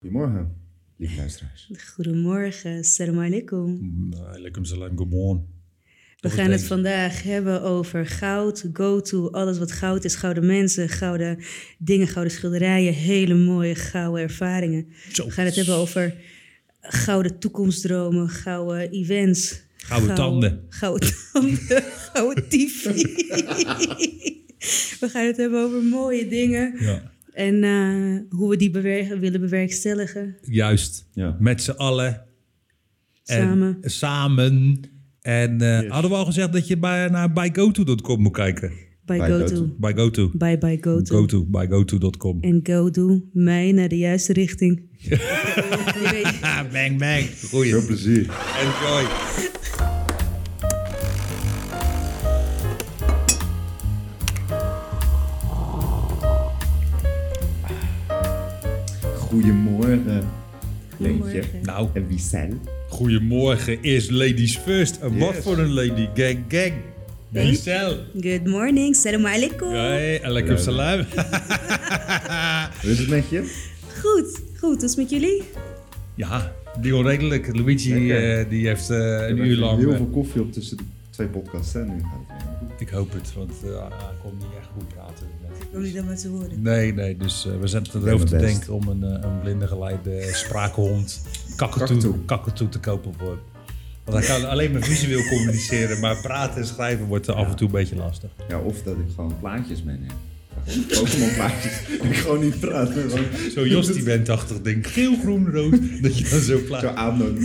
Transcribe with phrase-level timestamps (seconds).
[0.00, 0.54] Goedemorgen,
[0.96, 1.70] lieve luisteraars.
[1.94, 3.80] Goedemorgen, salam alaikum.
[4.34, 5.46] Alaikum salam, good morning.
[6.20, 10.14] We gaan het vandaag hebben over goud, go-to, alles wat goud is.
[10.14, 11.38] Gouden mensen, gouden
[11.78, 14.86] dingen, gouden schilderijen, hele mooie gouden ervaringen.
[15.12, 15.24] Zo.
[15.24, 16.14] We gaan het hebben over
[16.80, 19.62] gouden toekomstdromen, gouden events.
[19.76, 20.64] Gouden tanden.
[20.68, 22.84] Gouden tanden, gouden TV.
[25.00, 29.40] We gaan het hebben over mooie dingen Ja, en eh, hoe we die bewer- willen
[29.40, 30.36] bewerkstelligen.
[30.42, 31.08] juist.
[31.12, 31.36] Ja.
[31.40, 32.22] Met z'n allen.
[33.24, 33.78] En Samen.
[33.80, 34.80] Samen.
[35.20, 35.90] En eh, Yes.
[35.90, 38.72] hadden we al gezegd dat je bij, naar bygoto.com moet kijken?
[39.04, 39.46] By By go-to.
[39.46, 39.74] go-to.
[39.78, 40.30] Bygoto.
[40.32, 42.38] By by go-to.
[42.40, 44.82] En go-to mij naar de juiste richting.
[46.72, 47.24] Bang, bang.
[47.50, 47.70] Goeie.
[47.70, 48.26] Veel plezier.
[48.60, 49.56] Enjoy.
[59.28, 60.24] Goedemorgen,
[60.96, 61.42] Leentje.
[61.62, 62.60] Nou, En wie zijn?
[62.88, 64.96] goedemorgen is ladies first.
[64.96, 66.08] En wat voor een lady.
[66.14, 66.72] Gang, gang.
[67.28, 67.96] Marcel.
[68.20, 69.70] Good morning, salam alaikum.
[69.70, 71.04] Hey, alaikum salam.
[72.82, 73.38] Hoe is het met je?
[74.00, 74.60] Goed, goed.
[74.60, 75.42] Hoe is het met jullie?
[76.14, 77.56] Ja, die onredelijk.
[77.56, 79.78] Luigi eh, die heeft eh, een uur lang...
[79.78, 80.82] Heel eh, veel koffie op tussen de
[81.18, 81.72] twee podcasts.
[81.72, 81.84] Hè?
[81.84, 82.80] Nu gaat het helemaal goed.
[82.80, 85.26] Ik hoop het, want eh, hij kon niet echt goed praten.
[85.60, 86.62] Ik wil niet dat met ze horen.
[86.62, 89.66] Nee, nee, dus eh, we zijn doe erover te denken om een, eh, een blinde
[89.66, 91.22] geleide spraakhond,
[91.56, 92.24] kakatoe, Kakatoe.
[92.24, 93.38] kakatoe te kopen voor.
[94.04, 97.66] Want hij kan alleen maar visueel communiceren, maar praten en schrijven wordt af en toe
[97.66, 98.30] een beetje lastig.
[98.48, 100.10] Ja, of dat ik gewoon plaatjes meeneem.
[100.88, 101.72] Pokémon plaatjes.
[102.02, 103.10] Ik gewoon niet praten.
[103.54, 106.84] Zo Jos die bent achtig ding, geel, groen, rood, dat je dan zo Zo plaat.
[106.94, 107.38] aandoen.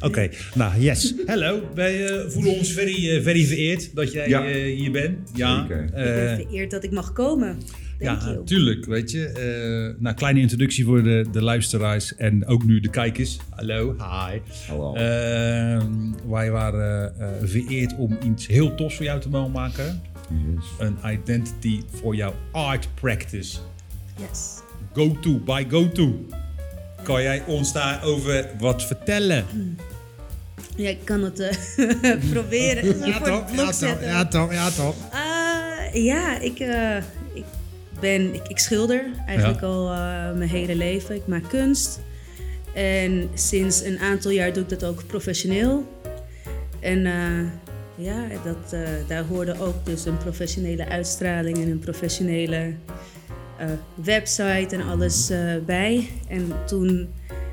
[0.00, 1.14] Oké, nou yes.
[1.26, 4.44] Hallo, wij eh, voelen ons very, eh, very vereerd dat jij Ja.
[4.46, 5.30] eh, hier bent.
[5.34, 5.84] Ja, Zeker.
[5.84, 7.56] Ik ben vereerd dat ik mag komen.
[7.98, 8.44] Thank Ja, you.
[8.44, 9.26] tuurlijk, weet je.
[9.26, 13.36] Eh nou, kleine introductie voor de, de luisteraars en ook nu de kijkers.
[13.50, 14.38] Hallo, hi.
[14.68, 14.94] Hallo.
[14.94, 15.84] Ehm,
[16.30, 20.00] wij waren eh, vereerd om iets heel tofs voor jou te mogen maken.
[20.56, 20.64] Yes.
[20.78, 23.58] Een identity voor jouw art practice.
[24.16, 24.60] Yes.
[24.94, 26.26] Go to, by go to.
[27.02, 29.44] Kan jij ons daarover wat vertellen?
[30.76, 31.56] Ja, ik kan het eh,
[32.32, 32.96] proberen.
[33.14, 34.06] voor het blok zetten.
[34.06, 34.94] ja toch, ja toch.
[35.92, 36.96] Ja, ik, eh,
[37.34, 37.44] ik
[38.00, 39.66] ben, ik, ik schilder eigenlijk Ja.
[39.66, 41.14] al eh, mijn hele leven.
[41.14, 42.00] Ik maak kunst.
[42.74, 46.00] En sinds een aantal jaar doe ik dat ook professioneel.
[46.80, 47.12] En eh,
[47.96, 52.74] ja, dat, eh, daar hoorde ook dus een professionele uitstraling en een professionele
[53.58, 56.08] eh, website en alles eh, bij.
[56.28, 57.08] En toen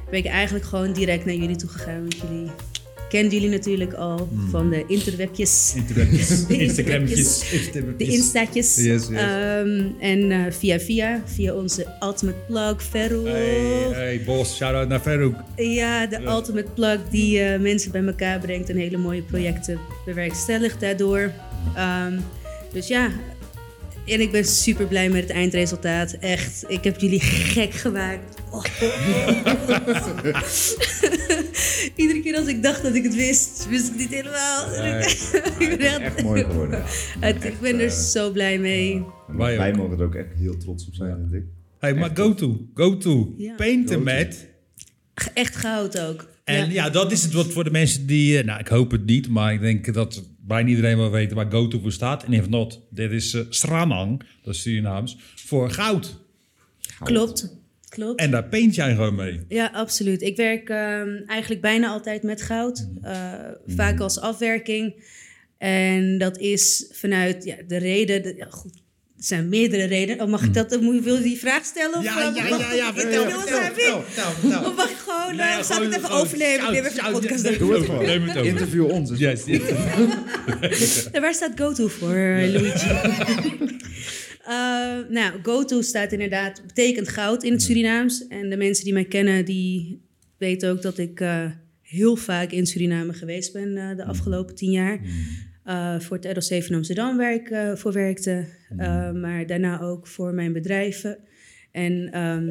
[0.09, 1.99] ben ik eigenlijk gewoon direct naar jullie toe gegaan.
[1.99, 2.51] Want jullie
[3.09, 5.73] kenden jullie natuurlijk al van de interwebjes.
[5.75, 7.39] Internetjes, De Instagrammetjes,
[7.71, 8.83] De.
[8.83, 9.09] Yes, yes.
[9.09, 13.25] Ehm, en eh, via via, via onze Ultimate Plug, Ferro.
[13.25, 15.35] Hey, hey, Bos, shout-out naar Farouk.
[15.55, 20.79] Ja, de Ultimate Plug die eh, mensen bij elkaar brengt en hele mooie projecten bewerkstelligt
[20.79, 21.31] daardoor.
[21.75, 22.19] Ehm,
[22.73, 23.11] dus ja,
[24.05, 26.11] en ik ben super blij met het eindresultaat.
[26.19, 28.38] Echt, ik heb jullie gek gemaakt.
[28.51, 28.63] Oh.
[31.95, 34.69] Iedere keer als ik dacht dat ik het wist, wist ik het niet helemaal.
[34.69, 35.03] Nee.
[35.69, 36.83] ik ben echt- Echt mooi geworden.
[37.19, 39.03] Het- ik ben er zo blij mee.
[39.27, 41.43] Wij mogen er ook echt heel trots op zijn, ik.
[41.79, 43.33] Hey, maar go to, go to.
[43.37, 43.55] Ja.
[43.55, 44.11] Painten Go to.
[44.11, 44.47] met.
[45.33, 46.27] Echt goud ook.
[46.43, 46.89] En ja.
[46.89, 48.37] dat is het wat voor de mensen die...
[48.39, 51.51] eh, Nou, ik hoop het niet, maar ik denk dat bijna iedereen wel weet waar
[51.51, 52.23] go to voor staat.
[52.23, 56.19] En if not, dit is eh Sranang, dat is Surinaams, voor goud.
[57.03, 57.58] Klopt,
[57.89, 58.19] klopt.
[58.19, 59.45] En daar paint jij gewoon mee.
[59.47, 60.21] Ja, absoluut.
[60.21, 62.87] Ik werk ehm, eigenlijk bijna altijd met goud.
[63.01, 63.33] eh,
[63.67, 65.03] Vaak als afwerking.
[65.57, 68.23] En dat is vanuit ja, de reden...
[68.23, 68.73] de- ja, goed,
[69.17, 70.23] er zijn meerdere redenen.
[70.25, 70.81] Oh, mag ik dat?
[70.81, 71.97] Moet je- Wil je die vraag stellen?
[71.97, 73.97] Of, Ja, eh, ja, ja, ja, vertel, vertel,
[74.65, 75.35] Of mag ik gewoon...
[75.35, 76.53] Nee, eh, zal ik het even gewoon overnemen?
[76.55, 77.57] Ik shout, neem even podcast ja.
[77.57, 78.05] Doe het gewoon.
[78.05, 78.45] Neem het over.
[78.49, 79.11] Interview ons.
[79.11, 79.61] is Yes, yes.
[81.21, 82.87] Waar staat GoTo voor, eh, Luigi?
[84.49, 88.27] Eh, nou, GoTo staat inderdaad, betekent goud in het Surinaams.
[88.27, 90.01] En de mensen die mij kennen, die
[90.37, 91.51] weten ook dat ik eh,
[91.89, 94.99] heel vaak in Suriname geweest ben eh, de afgelopen tien jaar.
[95.63, 98.45] Eh, voor het ROC van Amsterdam waar ik voor werkte.
[98.77, 101.17] Eh, maar daarna ook voor mijn bedrijven.
[101.71, 102.45] En ehm,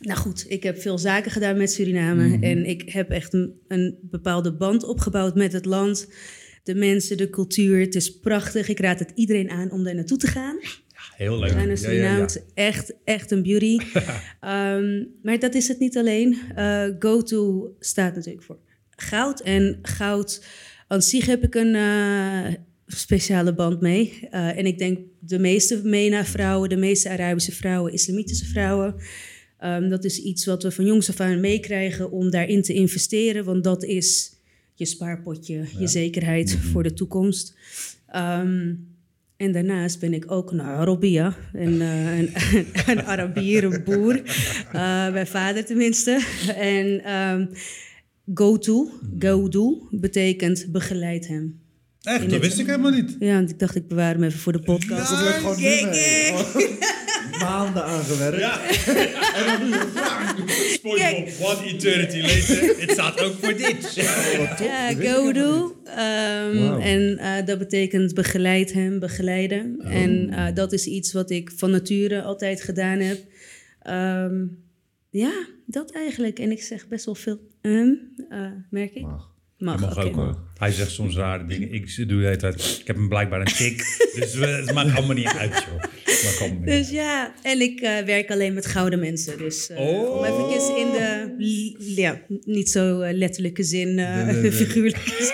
[0.00, 2.38] nou goed, ik heb veel zaken gedaan met Suriname.
[2.40, 6.08] En ik heb echt een, een bepaalde band opgebouwd met het land.
[6.62, 7.80] De mensen, de cultuur.
[7.80, 8.68] Het is prachtig.
[8.68, 10.58] Ik raad het iedereen aan om daar naartoe te gaan.
[11.16, 11.52] Heel leuk.
[11.52, 13.78] Het is echt, echt een beauty.
[14.40, 16.38] Ehm, maar dat is het niet alleen.
[16.54, 18.58] Eh GoTo staat natuurlijk voor
[18.90, 19.40] goud.
[19.40, 20.44] En goud
[20.88, 22.54] aan zich heb ik een eh,
[22.86, 24.28] speciale band mee.
[24.30, 28.94] Eh, en ik denk de meeste MENA-vrouwen, de meeste Arabische vrouwen, islamitische vrouwen...
[29.58, 33.44] Ehm, dat is iets wat we van jongs af aan meekrijgen om daarin te investeren,
[33.44, 34.32] want dat is
[34.74, 37.54] je spaarpotje, je zekerheid voor de toekomst.
[38.06, 38.74] Ehm,
[39.42, 42.30] en daarnaast ben ik ook een Arabia, een, uh, een,
[42.86, 44.14] een Arabier, een boer.
[44.14, 46.24] Uh, mijn vader tenminste.
[46.56, 47.50] En um,
[48.34, 51.60] go to, go do, betekent begeleid hem.
[52.02, 53.16] Echt, dat wist ik helemaal niet.
[53.18, 55.10] Ja, want ik dacht ik bewaar hem even voor de podcast.
[55.10, 57.01] Dat is gewoon
[57.38, 58.38] Maanden aangewerkt.
[58.38, 58.60] Ja.
[59.36, 59.74] en dan nu
[60.48, 62.80] SpongeBob, one eternity later.
[62.80, 63.94] Het staat ook voor dit.
[63.94, 65.76] Ja, go do.
[65.84, 66.80] Um, wow.
[66.86, 69.76] En uh, dat betekent begeleid hem, begeleiden.
[69.78, 69.94] Oh.
[69.94, 73.18] En uh, dat is iets wat ik van nature altijd gedaan heb.
[73.86, 74.64] Um,
[75.10, 76.38] ja, dat eigenlijk.
[76.38, 79.06] En ik zeg best wel veel um, uh, merk ik.
[79.62, 80.04] Mag, mag okay.
[80.04, 80.38] ook hoor.
[80.58, 81.72] Hij zegt soms rare dingen.
[81.72, 82.78] Ik doe de hele tijd.
[82.80, 83.76] Ik heb hem blijkbaar een tik.
[84.18, 85.82] dus het maakt allemaal niet uit, joh.
[86.24, 89.38] Maar kom maar dus ja, en ik uh, werk alleen met gouden mensen.
[89.38, 90.18] Dus uh, oh.
[90.18, 95.00] om eventjes in de, ja, niet zo letterlijke zin, uh, figuurlijke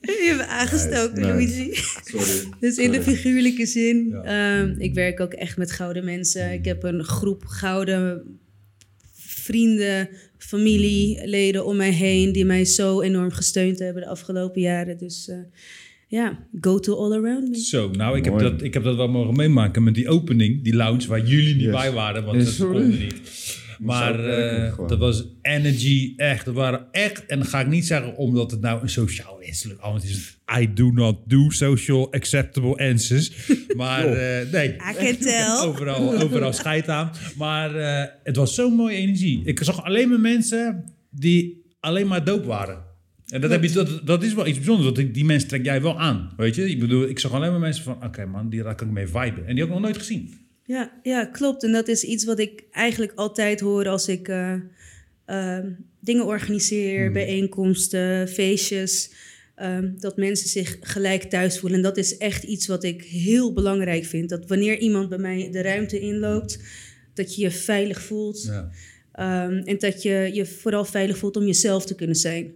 [0.00, 1.46] Je hebt aangestoken, Nee, nee.
[1.46, 1.70] Luigi.
[2.04, 2.48] Sorry.
[2.60, 4.08] Dus in de figuurlijke zin.
[4.08, 4.60] Ja.
[4.60, 6.52] Um, ik werk ook echt met gouden mensen.
[6.52, 8.22] Ik heb een groep gouden
[9.48, 10.08] vrienden,
[10.38, 12.32] familieleden om mij heen...
[12.32, 14.98] die mij zo enorm gesteund hebben de afgelopen jaren.
[14.98, 15.36] Dus uh,
[16.08, 17.58] ja, go to all around me.
[17.60, 20.74] Zo, nou, ik heb, dat, ik heb dat wel mogen meemaken met die opening, die
[20.76, 21.72] lounge, waar jullie niet Yes.
[21.72, 22.80] bij waren, want Nee, dat sorry.
[22.80, 23.14] kon niet.
[23.80, 26.44] Maar eh, dat was energy, echt.
[26.44, 29.36] Dat waren echt, en dat ga ik niet zeggen omdat het nou een sociaal
[29.80, 30.38] anders is.
[30.60, 33.30] I do not do social acceptable answers.
[33.76, 35.58] Maar eh, nee, I can tell.
[35.62, 37.10] overal, overal scheid aan.
[37.36, 39.42] Maar eh, het was zo'n mooie energie.
[39.44, 42.86] Ik zag alleen maar mensen die alleen maar doop waren.
[43.26, 45.64] En dat, heb je, dat, dat is wel iets bijzonders, want ik- die mensen trek
[45.64, 46.32] jij wel aan.
[46.36, 48.86] Weet je, ik bedoel, ik zag alleen maar mensen van, oké man, die daar kan
[48.86, 49.46] ik mee viben.
[49.46, 50.34] En die heb ik nog nooit gezien.
[50.68, 51.62] Ja, ja, klopt.
[51.62, 54.54] En dat is iets wat ik eigenlijk altijd hoor als ik eh,
[55.24, 55.64] eh,
[56.00, 59.10] dingen organiseer, bijeenkomsten, feestjes.
[59.54, 61.78] ehm, dat mensen zich gelijk thuis voelen.
[61.78, 64.28] En dat is echt iets wat ik heel belangrijk vind.
[64.28, 66.58] Dat wanneer iemand bij mij de ruimte inloopt,
[67.14, 68.42] dat je je veilig voelt.
[68.42, 68.70] Ja.
[69.12, 72.52] Ehm, en dat je je vooral veilig voelt om jezelf te kunnen zijn.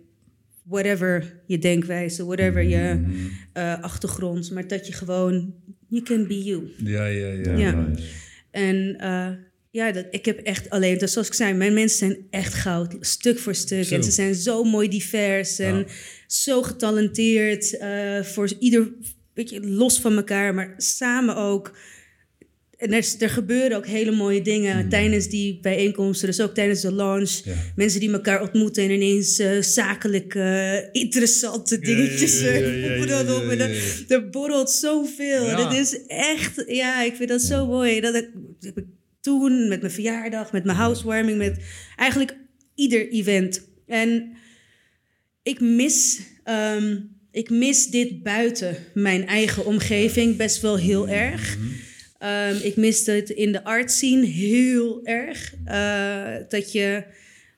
[0.73, 3.05] Whatever je denkwijze, whatever je
[3.53, 4.51] eh, achtergrond.
[4.51, 5.55] Maar dat je gewoon,
[5.89, 6.71] you can be you.
[6.85, 7.57] Ja, ja, ja.
[7.57, 7.73] Ja.
[7.75, 8.03] nice.
[8.51, 9.29] En eh,
[9.71, 12.97] ja, dat, ik heb echt alleen, dus zoals ik zei, mijn mensen zijn echt goud,
[13.01, 13.85] stuk voor stuk.
[13.85, 13.95] Zo.
[13.95, 15.85] En ze zijn zo mooi divers en Ja.
[16.27, 18.93] zo getalenteerd eh, voor ieder,
[19.35, 21.77] weet je, los van elkaar, maar samen ook.
[22.83, 26.93] En er, er gebeuren ook hele mooie dingen tijdens die bijeenkomsten, dus ook tijdens de
[26.93, 27.41] launch.
[27.45, 27.55] Ja.
[27.77, 30.35] Mensen die elkaar ontmoeten en ineens eh, zakelijk
[30.93, 33.49] interessante dingetjes ja, ja, op.
[33.49, 33.75] En
[34.09, 35.57] er borrelt zoveel.
[35.57, 38.01] Dat is echt, ja, ik vind dat zo mooi.
[38.01, 38.29] Dat heb
[38.61, 38.85] heb ik
[39.21, 41.65] toen met mijn verjaardag, met mijn housewarming, met
[41.97, 42.37] eigenlijk
[42.75, 43.69] ieder event.
[43.87, 44.33] En
[45.43, 46.99] ik mis, ehm,
[47.31, 51.57] ik mis dit buiten mijn eigen omgeving best wel heel erg.
[52.23, 55.55] Ehm, ik mis het in de art scene heel erg.
[55.65, 57.05] Eh, dat je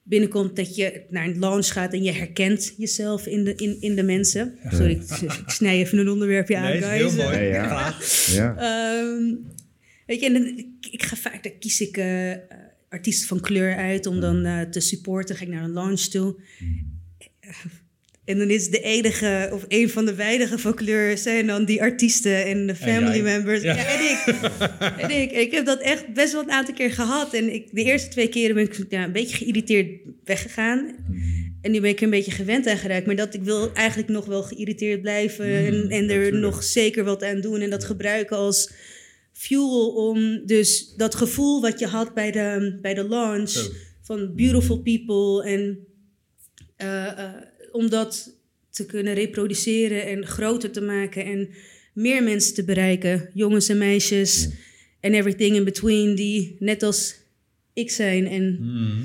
[0.03, 3.95] binnenkomt, dat je naar een lounge gaat en je herkent jezelf in de, in, in
[3.95, 4.59] de mensen.
[4.71, 7.39] Sorry, ik, ik snij even een onderwerpje aan, Nee, is heel mooi.
[7.39, 7.95] Ja,
[8.27, 8.57] ja.
[8.57, 9.35] Ehm,
[10.07, 12.41] weet je, en dan, ik, ik ga vaak, daar kies ik eh, eh,
[12.89, 15.37] artiesten van kleur uit om dan eh, te supporten.
[15.37, 16.37] Ga ik naar een lounge toe.
[18.25, 21.83] En dan is de enige, of een van de weinigen van kleur, zijn dan die
[21.83, 23.63] artiesten en de family members.
[23.63, 23.75] Ja.
[23.75, 23.85] Ja.
[23.85, 24.41] en ik.
[24.99, 25.33] en ik.
[25.33, 27.35] Ik heb dat echt best wel een aantal keer gehad.
[27.35, 30.95] En ik, de eerste twee keren ben ik ja, een beetje geïrriteerd weggegaan.
[31.61, 33.07] En nu ben ik er een beetje gewend aan geraakt.
[33.07, 35.47] Maar dat ik wil eigenlijk nog wel geïrriteerd blijven.
[35.47, 37.61] en, en er nog zeker wat aan doen.
[37.61, 38.73] En dat gebruiken als
[39.33, 43.69] fuel om dus dat gevoel wat je had bij de, bij de launch.
[44.03, 45.51] Van beautiful people.
[45.51, 45.87] En
[46.77, 47.31] eh, eh,
[47.75, 48.39] om dat
[48.71, 51.25] te kunnen reproduceren en groter te maken.
[51.25, 51.49] En
[51.93, 53.31] meer mensen te bereiken.
[53.35, 54.49] Jongens en meisjes.
[55.01, 56.15] En everything in between.
[56.15, 57.15] Die net als
[57.73, 58.27] ik zijn.
[58.27, 59.05] En Mm.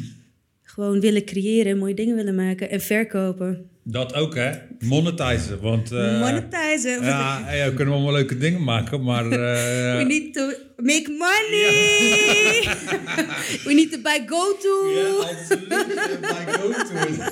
[0.64, 1.78] gewoon willen creëren.
[1.78, 2.70] Mooie dingen willen maken.
[2.70, 3.70] En verkopen.
[3.92, 4.52] Dat ook, hè?
[4.80, 5.92] Monetizen, want...
[5.92, 7.04] eh, Monetizen.
[7.04, 9.24] Ja, ja, we kunnen allemaal leuke dingen maken, maar...
[9.32, 12.76] eh, We need to make money.
[13.66, 14.90] We need to buy go-to.
[14.90, 16.20] Ja, absoluut.
[16.22, 17.24] Bij go-to.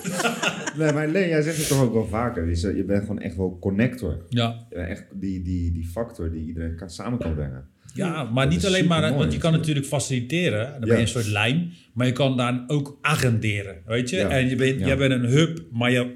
[0.77, 2.49] Nee, maar Leen, jij zegt het toch ook wel vaker.
[2.75, 4.25] Je, bent gewoon echt wel connector.
[4.29, 7.67] Ja, Je bent echt die, die, die factor die iedereen kan, samen kan brengen.
[7.93, 9.13] ja, maar Dat niet alleen maar...
[9.15, 9.85] Want je kan natuurlijk.
[9.85, 10.95] faciliteren, dan ben Ja.
[10.95, 11.73] je een soort lijn.
[11.93, 14.17] Maar je kan daar ook agenderen, weet je?
[14.17, 14.29] Ja.
[14.29, 14.85] En je bent, Ja.
[14.85, 16.15] jij bent een hub, maar je,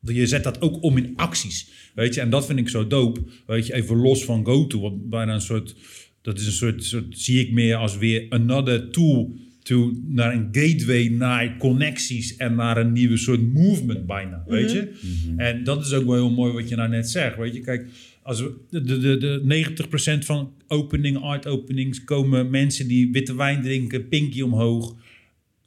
[0.00, 2.20] je zet dat ook om in acties, weet je?
[2.20, 3.74] En dat vind ik zo dope, weet je?
[3.74, 5.74] Even los van go-to, wat bijna een soort
[6.22, 10.48] dat is een soort, soort, zie ik meer als weer another tool to, naar een
[10.52, 14.92] gateway, naar connecties en naar een nieuwe soort movement bijna, weet je?
[15.36, 17.60] En dat is ook wel heel mooi wat je nou net zegt, weet je?
[17.60, 17.86] Kijk,
[18.22, 23.36] als we, de, de, de, de 90% van opening, art openings komen mensen die witte
[23.36, 24.96] wijn drinken, pinky omhoog,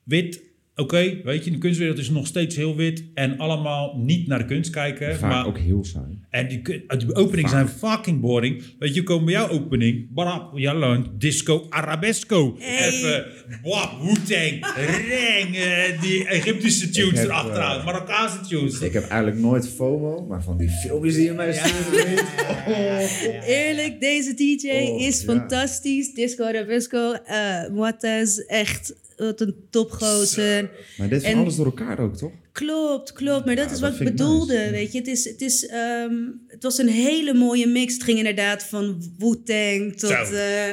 [0.04, 0.50] wit.
[0.76, 4.46] Oké, weet je, de kunstwereld is nog steeds heel wit en allemaal niet naar de
[4.46, 5.16] kunst kijken.
[5.18, 6.20] Vaak maar ook heel saai.
[6.30, 8.64] en die, kun- die openingen zijn fucking boring.
[8.80, 10.08] Weet je, komen bij jouw opening.
[10.14, 12.56] Barap, Jalon, disco, arabesco.
[12.60, 12.88] Hey.
[12.88, 13.26] Even,
[13.64, 14.74] wap, Wu-Tang,
[15.08, 18.80] Reng, eh, die Egyptische tunes heb, erachteraan, eh, Marokkaanse tunes.
[18.82, 22.24] Ik heb eigenlijk nooit FOMO, maar van die filmpjes die je mij stuurt.
[22.68, 23.48] Oh.
[23.48, 25.26] Eerlijk, deze DJ Oh, is ja.
[25.26, 26.14] fantastisch.
[26.14, 30.70] Disco Arabesco, eh Muataz, echt wat een topgozer.
[30.98, 32.32] Maar dit is En- alles door elkaar ook, toch?
[32.52, 33.46] Klopt, klopt.
[33.46, 34.58] Maar dat Ja, is dat wat ik bedoelde.
[34.58, 34.72] nice.
[34.72, 36.16] Weet je, het, is, het, is, ehm,
[36.48, 37.94] het was een hele mooie mix.
[37.94, 40.12] Het ging inderdaad van Wu-Tang tot.
[40.32, 40.70] Eh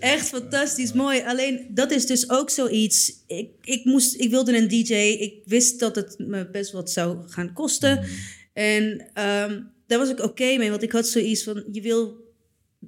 [0.14, 1.22] echt fantastisch mooi.
[1.26, 3.12] Alleen dat is dus ook zoiets.
[3.26, 4.94] Ik, ik, moest, ik wilde een DJ.
[4.94, 7.98] Ik wist dat het me best wat zou gaan kosten.
[7.98, 8.04] Mm.
[8.52, 10.70] En ehm, daar was ik oké mee.
[10.70, 12.20] Want ik had zoiets van: je wil.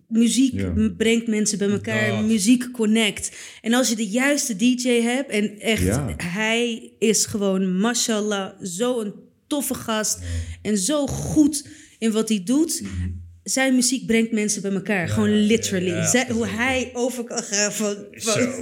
[0.08, 0.72] Muziek Ja.
[0.96, 2.08] brengt mensen bij elkaar.
[2.08, 2.24] Dat.
[2.24, 3.36] Muziek connect.
[3.62, 5.30] En als je de juiste DJ hebt.
[5.30, 6.14] En echt, Ja.
[6.16, 9.14] hij is gewoon, mashallah, zo'n
[9.46, 10.18] toffe gast.
[10.62, 11.66] En zo goed
[11.98, 12.82] in wat hij doet.
[13.44, 15.08] Zijn muziek brengt mensen bij elkaar.
[15.08, 15.90] gewoon literally.
[15.90, 17.96] ja, Zij- hoe hij over kan gaan van...
[18.12, 18.50] van Zo.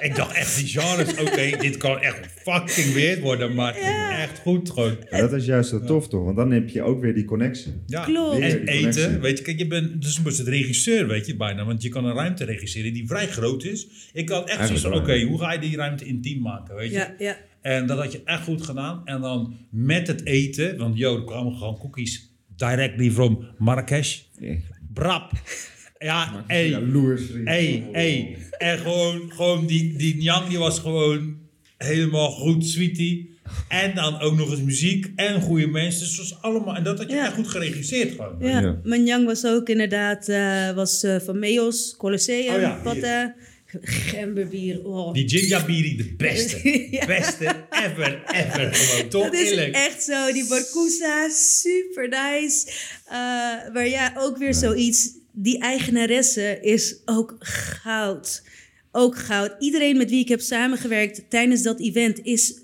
[0.00, 3.74] Ik dacht echt, die genres, oké, dit kan echt fucking weird worden, maar
[4.20, 4.96] echt goed gewoon.
[5.10, 6.24] Dat is juist zo tof, toch?
[6.24, 7.72] Want dan heb je ook weer die connectie.
[7.86, 8.04] Ja.
[8.04, 8.40] Klopt.
[8.40, 8.86] En connectie.
[8.88, 11.64] eten, weet je, kijk, je bent dus een soort regisseur, weet je, bijna.
[11.64, 13.86] Want je kan een ruimte regisseren die vrij groot is.
[14.12, 16.96] Ik had echt zoiets van, oké, hoe ga je die ruimte intiem maken, weet je?
[16.96, 17.36] ja, ja.
[17.60, 19.02] En dat had je echt goed gedaan.
[19.04, 24.20] En dan met het eten, want joh, er kwamen gewoon cookies directly from Marrakesh.
[24.92, 25.32] Brap.
[25.98, 27.22] Ja, hey, Jaloers.
[28.58, 31.36] En gewoon, gewoon die, die Nyang, die was gewoon
[31.76, 33.30] helemaal goed, sweetie.
[33.68, 36.00] En dan ook nog eens muziek en goede mensen.
[36.06, 37.24] Dus was allemaal, en dat had je Ja.
[37.24, 38.36] echt goed geregisseerd gewoon.
[38.40, 38.80] Ja, Ja.
[38.84, 43.34] Manjang was ook inderdaad eh, was, eh, van Meos, Colosseum, Oh ja, Patta,
[43.80, 44.84] gemberbier.
[44.84, 45.12] Oh.
[45.12, 46.60] Die Jinjabiri, de beste.
[46.90, 47.06] Ja.
[47.06, 48.74] Beste ever, ever.
[48.74, 49.74] Gewoon, toch Dat is eerlijk.
[49.74, 50.32] echt zo.
[50.32, 52.66] Die Barcusa, super nice.
[53.06, 53.14] Eh,
[53.72, 55.10] maar ja, ook weer zoiets.
[55.32, 58.42] Die eigenaresse is ook goud.
[58.90, 59.54] Ook goud.
[59.58, 62.61] Iedereen met wie ik heb samengewerkt tijdens dat event is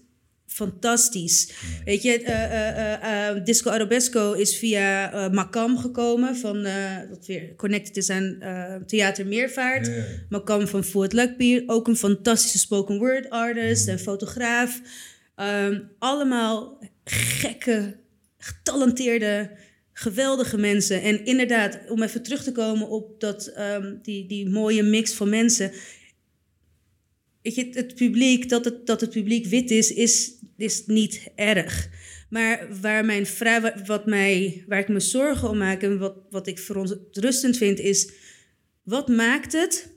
[0.58, 1.52] fantastisch.
[1.84, 6.66] Weet je, eh, eh, eh, Disco Arabesco is via Makam gekomen, van,
[7.10, 8.38] wat weer connected is aan
[8.86, 9.90] Theater Meervaart.
[10.28, 13.92] Makam van Fort Lukbier, ook een fantastische spoken word artist Mm.
[13.92, 14.80] en fotograaf.
[15.36, 17.96] Ehm, allemaal gekke,
[18.38, 19.50] getalenteerde,
[19.92, 21.02] geweldige mensen.
[21.02, 25.28] En inderdaad, om even terug te komen op dat, ehm, die, die mooie mix van
[25.28, 25.70] mensen.
[27.42, 31.88] Weet je, het publiek, dat het, dat het publiek wit is, is, is niet erg.
[32.30, 36.46] Maar waar, mijn vrij, wat- mij, waar ik me zorgen om maak en wat, wat
[36.46, 38.10] ik verontrustend vind, is
[38.82, 39.88] wat maakt het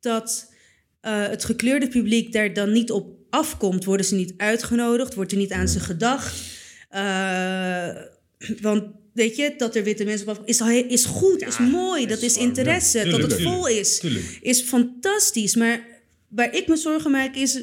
[0.00, 0.52] dat
[1.00, 3.84] eh, het gekleurde publiek daar dan niet op afkomt?
[3.84, 5.14] Worden ze niet uitgenodigd?
[5.14, 6.40] Wordt er niet aan ze gedacht?
[6.88, 7.88] Eh,
[8.60, 12.22] want weet je, dat er witte mensen op afkomen, is, is goed, is mooi, dat
[12.22, 12.98] is interesse.
[12.98, 14.38] Ja, dat het vol is, tuurlijk.
[14.42, 15.54] is fantastisch.
[15.54, 15.89] Maar
[16.30, 17.62] waar ik me zorgen maak is,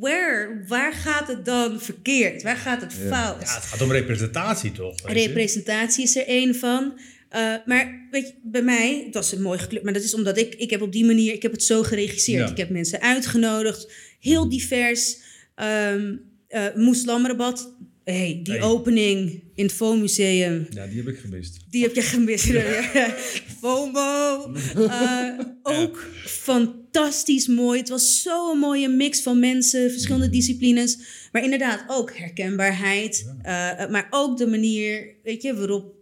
[0.00, 2.42] where, waar gaat het dan verkeerd?
[2.42, 3.42] Waar gaat het fout?
[3.42, 4.94] Ja, het gaat om representatie toch?
[5.04, 6.98] Representatie is er één van.
[7.28, 10.38] Eh, maar weet je, bij mij, het was een mooi gekleurd, maar dat is omdat
[10.38, 12.44] ik, ik heb op die manier, ik heb het zo geregisseerd.
[12.44, 12.50] Ja.
[12.50, 15.16] Ik heb mensen uitgenodigd, heel divers.
[15.54, 16.16] Ehm
[16.50, 18.62] eh Moeslamrabat, hey, die Hey.
[18.62, 21.56] opening in het FOMUseum, Ja, die heb ik gemist.
[21.70, 22.44] die heb je gemist.
[23.60, 24.52] FOMO.
[24.74, 27.78] Eh, ook fantastisch mooi.
[27.78, 30.98] Het was zo'n mooie mix van mensen, verschillende disciplines.
[31.32, 33.34] Maar inderdaad ook herkenbaarheid.
[33.42, 35.94] eh, maar ook de manier weet je, waarop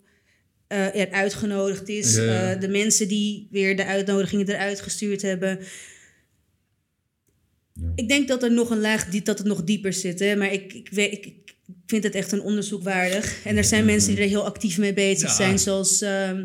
[0.67, 2.15] eh, er uitgenodigd is.
[2.17, 2.55] Ja, ja.
[2.55, 5.59] eh, de mensen die weer de uitnodigingen eruit gestuurd hebben.
[7.73, 7.93] Ja.
[7.95, 10.19] Ik denk dat er nog een laag, die, dat het nog dieper zit.
[10.19, 10.37] Hè?
[10.37, 11.48] Maar ik, ik, weet, ik
[11.89, 13.37] vind het echt een onderzoek waardig.
[13.45, 15.59] En er zijn mensen die er heel actief mee bezig zijn.
[15.59, 16.45] Zoals ehm,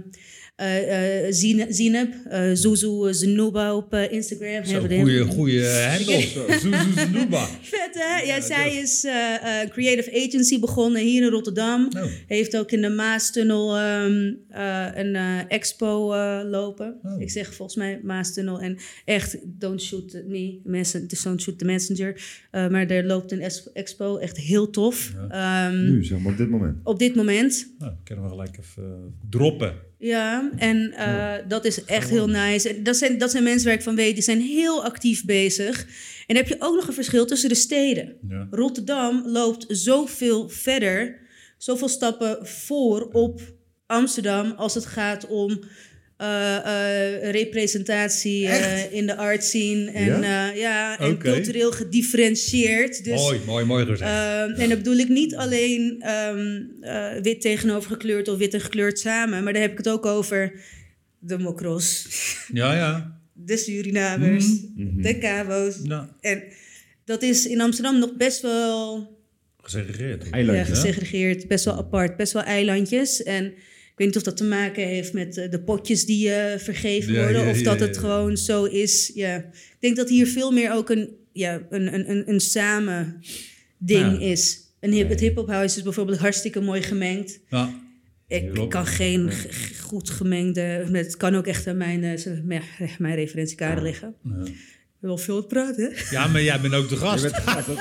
[0.63, 4.65] eh, eh, Zine- Zineb, eh Zuzu Zenuba op eh, Instagram.
[4.65, 6.21] Zo, Hebben we goeie, heel- goeie handle.
[6.61, 7.45] Zuzu Zenuba.
[7.61, 8.21] Vet hè?
[8.25, 11.89] Ja, zij is eh, eh, creative agency begonnen hier in Rotterdam.
[11.97, 12.03] Oh.
[12.27, 16.95] Heeft ook in de Maastunnel ehm, eh, een eh, expo eh, lopen.
[17.03, 17.21] Oh.
[17.21, 18.59] Ik zeg volgens mij Maastunnel.
[18.61, 22.21] En echt, don't shoot me, messen, dus don't shoot the messenger.
[22.51, 23.41] Eh, maar er loopt een
[23.73, 25.13] expo, echt heel tof.
[25.29, 26.77] Ehm, Nu, zeg maar, op dit moment.
[26.83, 27.73] op dit moment.
[27.79, 28.89] Nou, kunnen we gelijk even eh,
[29.29, 29.73] droppen.
[29.97, 32.69] Ja, en eh, dat is echt heel nice.
[32.69, 35.81] En dat zijn, dat zijn mensen waar ik van weet, die zijn heel actief bezig.
[36.27, 38.17] En dan heb je ook nog een verschil tussen de steden.
[38.29, 38.47] Ja.
[38.51, 41.19] Rotterdam loopt zoveel verder,
[41.57, 43.41] zoveel stappen voor op
[43.85, 45.59] Amsterdam als het gaat om
[46.23, 49.91] eh, eh, representatie eh, in de art scene.
[49.91, 50.49] En, Ja?
[50.51, 50.99] ja?
[50.99, 53.03] en cultureel gedifferentieerd.
[53.03, 54.11] Dus, mooi, mooi, mooi gezegd.
[54.11, 58.61] Ehm, en dan bedoel ik niet alleen ehm, eh, wit tegenover gekleurd of wit en
[58.61, 60.51] gekleurd samen, maar daar heb ik het ook over
[61.19, 62.07] de Mokros,
[62.53, 63.19] ja, ja.
[63.33, 65.75] de Surinamers, de Cabo's.
[65.83, 66.43] Nou, En
[67.05, 69.07] dat is in Amsterdam nog best wel
[69.61, 70.23] gesegregeerd.
[70.25, 70.63] ja, Eilandje.
[70.63, 70.69] hè?
[70.69, 73.23] gesegregeerd, best wel apart, best wel eilandjes.
[73.23, 73.53] En
[73.93, 77.13] ik weet niet of dat te maken heeft met eh, de potjes die eh, vergeven
[77.13, 79.11] Ja, worden, ja, of ja, dat het gewoon zo is.
[79.13, 79.37] Ja.
[79.37, 83.21] Ik denk dat hier veel meer ook een, ja, een, een, een, een samen
[83.77, 84.61] ding is.
[84.79, 87.39] Een hip, het hip-hop house is bijvoorbeeld hartstikke mooi gemengd.
[87.49, 87.81] Ja.
[88.27, 88.69] Ik Klopt.
[88.69, 89.31] kan geen
[89.81, 90.61] goed gemengde.
[90.91, 94.15] Het kan ook echt aan mijn, eh, mijn referentiekader liggen.
[95.03, 95.83] Wil veel te praten.
[95.95, 96.01] hè?
[96.15, 97.21] ja, maar jij bent ook de Je gast.
[97.23, 97.75] bent, dat, dit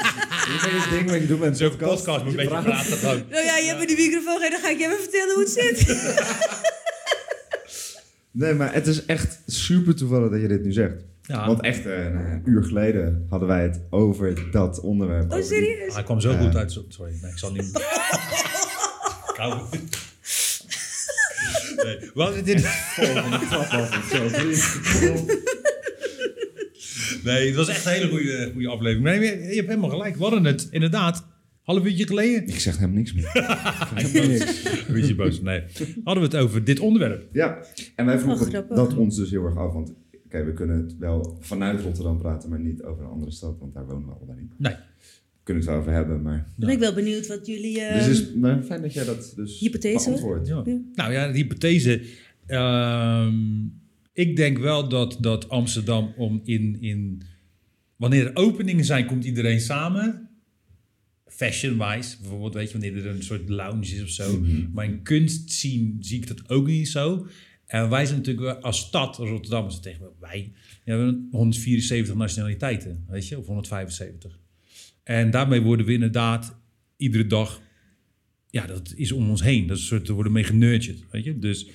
[0.66, 1.94] is het ding wat je doet met een Zo'n podcast.
[2.04, 2.64] podcast moet een Je beetje praat.
[2.64, 3.22] praten gewoon.
[3.30, 5.42] Nou ja, je hebt me die microfoon en dan ga ik je even vertellen hoe
[5.42, 5.86] het zit.
[8.34, 10.94] Nee, maar het is echt super toevallig dat je dit nu zegt.
[11.22, 11.46] Ja.
[11.46, 15.30] Want echt eh, een uur geleden hadden wij het over dat onderwerp.
[15.30, 15.88] Oh, die- serieus?
[15.88, 16.38] Ah, hij kwam zo Ja.
[16.38, 16.78] goed uit.
[16.88, 17.70] Sorry, nee, ik zal niet...
[19.32, 19.60] Ik hou-
[21.84, 22.58] Nee, was het in...
[22.60, 24.10] Volgende trap af.
[27.24, 29.04] Nee, het was echt een hele goede, goede aflevering.
[29.04, 30.16] Nee, je, je hebt helemaal gelijk.
[30.16, 31.26] We hadden het inderdaad
[31.62, 32.46] half uurtje geleden.
[32.48, 33.30] Ik zeg helemaal niks meer.
[33.94, 34.64] Helemaal niks.
[34.88, 35.40] Een beetje boos.
[35.40, 35.62] Nee.
[36.04, 37.28] Hadden we het over dit onderwerp.
[37.32, 37.58] Ja,
[37.96, 39.72] en wij vroegen Oh, dat ons dus heel erg af.
[39.72, 39.92] Want
[40.24, 43.58] oké, we kunnen het wel vanuit Rotterdam praten, maar niet over een andere stad.
[43.58, 44.52] Want daar wonen we allebei niet.
[44.58, 44.72] Nee.
[44.72, 46.46] We kunnen het wel over hebben, maar...
[46.56, 47.80] Ben ik wel benieuwd wat jullie...
[47.80, 50.04] eh, dus het is maar fijn dat jij dat dus Hypothese?
[50.08, 50.48] beantwoordt.
[50.48, 50.62] Ja.
[50.64, 50.76] Ja.
[50.94, 52.02] Nou ja, de hypothese.
[52.46, 53.34] ehm,
[54.12, 57.22] ik denk wel dat, dat Amsterdam om in, in...
[57.96, 60.30] Wanneer er openingen zijn, komt iedereen samen.
[61.26, 64.44] Fashion-wise, bijvoorbeeld, weet je, wanneer er een soort lounge is of zo.
[64.72, 67.26] Maar in kunst zien, zie ik dat ook niet zo.
[67.66, 70.52] En wij zijn natuurlijk als stad, als Rotterdam is het tegen wij.
[70.84, 74.38] Hebben 174 nationaliteiten, weet je, of 175.
[75.02, 76.56] En daarmee worden we inderdaad
[76.96, 77.60] iedere dag
[78.52, 79.66] ja, dat is om ons heen.
[79.66, 81.38] Dat is een soort, we worden mee genurtured, weet je.
[81.38, 81.66] Dus,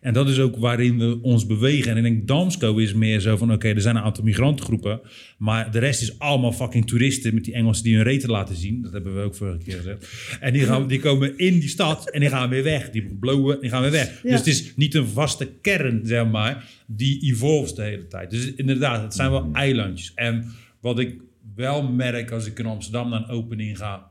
[0.00, 1.90] en dat is ook waarin we ons bewegen.
[1.90, 5.00] En ik denk, Damsco is meer zo van, oké, er zijn een aantal migrantengroepen,
[5.38, 8.82] maar de rest is allemaal fucking toeristen met die Engelsen die hun reten laten zien.
[8.82, 10.08] Dat hebben we ook vorige keer gezegd.
[10.40, 12.90] En die, gaan, die komen in die stad en die gaan weer weg.
[12.90, 14.22] Die blowen, die gaan weer weg.
[14.22, 14.30] Ja.
[14.30, 18.30] Dus het is niet een vaste kern, zeg maar, die evolves de hele tijd.
[18.30, 20.12] Dus inderdaad, het zijn wel eilandjes.
[20.14, 21.20] En wat ik
[21.54, 24.10] wel merk als ik in Amsterdam naar een opening ga,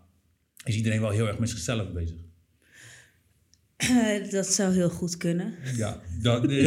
[0.63, 2.24] is iedereen wel heel erg met zichzelf bezig.
[3.89, 5.53] Eh, dat zou heel goed kunnen.
[5.75, 6.59] Ja, dat, nee,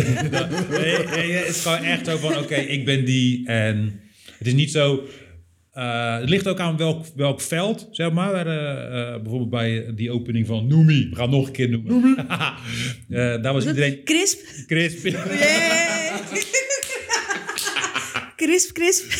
[1.32, 4.00] het is gewoon echt zo van, oké, ik ben die en
[4.38, 5.06] het is niet zo...
[5.72, 8.34] eh, het ligt ook aan welk, welk veld, zeg maar.
[8.46, 11.08] Eh, bijvoorbeeld bij die opening van Noemi.
[11.10, 12.16] We gaan nog een keer noemen.
[13.08, 14.04] Eh, daar was iedereen...
[14.04, 14.38] Crisp.
[14.66, 15.04] Crisp.
[15.06, 16.10] Yay!
[18.36, 19.12] crisp, crisp.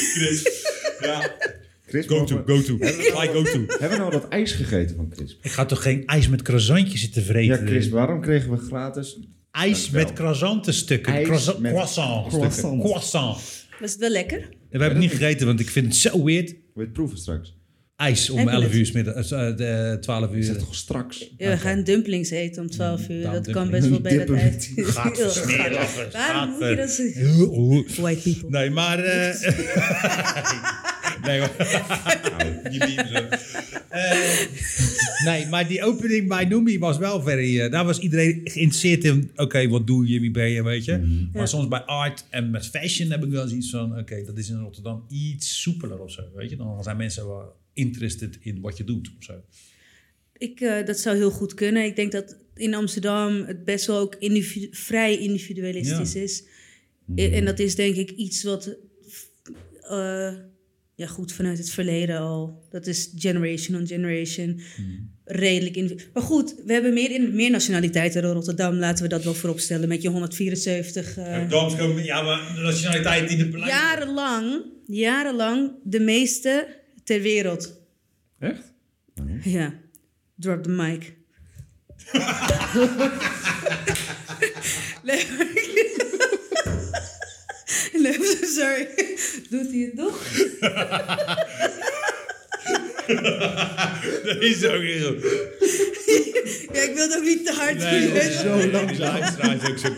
[1.00, 1.36] Ja.
[1.90, 2.76] Go to, we- go to.
[3.20, 3.64] Like go to.
[3.80, 5.38] Hebben we nou dat ijs gegeten van Chris?
[5.42, 7.60] Ik ga toch geen ijs met croissantjes zitten vreten?
[7.60, 9.18] Ja, Chris, waarom kregen we gratis...
[9.50, 10.04] ijs Dankjewel.
[10.04, 11.12] met croissantenstukken.
[11.12, 12.26] IJs Croissant, met croissant.
[12.28, 12.82] croissant.
[12.82, 13.40] Croissant.
[13.80, 14.38] Was het wel lekker?
[14.38, 16.48] We hebben het niet gegeten, want ik vind het zo weird.
[16.50, 17.56] Wil je het proeven straks?
[17.96, 18.74] IJs om Heb je 11 het?
[18.74, 20.50] uur, 's middag, eh, de 12 Is uur.
[20.54, 21.32] het toch straks?
[21.36, 23.22] Ja, we gaan dumplings eten om 12 uur.
[23.22, 24.72] daarom Dat kan best wel bij dat tijd.
[24.76, 25.86] Gaat versmeren.
[26.12, 28.02] Waarom moet je dat zeggen?
[28.02, 28.50] White people.
[28.58, 28.98] Nee, maar...
[28.98, 29.34] eh
[31.22, 31.48] nee, hoor.
[33.12, 33.28] Zo.
[33.88, 34.46] Eh,
[35.24, 37.60] nee, maar die opening bij Noemi was wel very...
[37.60, 39.30] eh, daar was iedereen geïnteresseerd in...
[39.36, 41.28] Oké, wat doe je, wie ben je, weet je?
[41.32, 43.98] Maar soms bij art en met fashion heb ik wel zoiets van...
[43.98, 46.56] Oké, dat is in Rotterdam iets soepeler of zo, weet je?
[46.56, 49.32] Dan zijn mensen wel interested in wat je doet of zo.
[50.38, 51.84] Ik, eh, dat zou heel goed kunnen.
[51.84, 56.20] Ik denk dat in Amsterdam het best wel ook individu- vrij individualistisch Ja.
[56.20, 56.42] is.
[57.16, 58.76] I- En dat is denk ik iets wat
[59.90, 60.32] eh,
[60.98, 62.62] ja, goed vanuit het verleden al.
[62.70, 64.60] Dat is generation on generation.
[65.24, 66.00] Redelijk in.
[66.12, 68.74] Maar goed, we hebben meer, in, meer nationaliteiten in Rotterdam.
[68.74, 71.16] Laten we dat wel vooropstellen met je 174.
[71.16, 73.70] eh, Dames komen, ja, maar de nationaliteit die de beleid...
[73.70, 76.66] jarenlang, jarenlang de meeste
[77.04, 77.80] ter wereld.
[78.38, 78.72] Echt?
[79.42, 79.74] Ja,
[80.34, 81.16] drop the mic.
[88.16, 88.88] nee, sorry.
[89.50, 90.22] Doet hij het nog?
[94.24, 95.14] Dat is ook niet zo.
[96.72, 98.16] Ja, ik wil het ook niet te hard Nee, doen.
[98.16, 99.22] is zo langzaam.
[99.22, 99.88] Het is ook zo...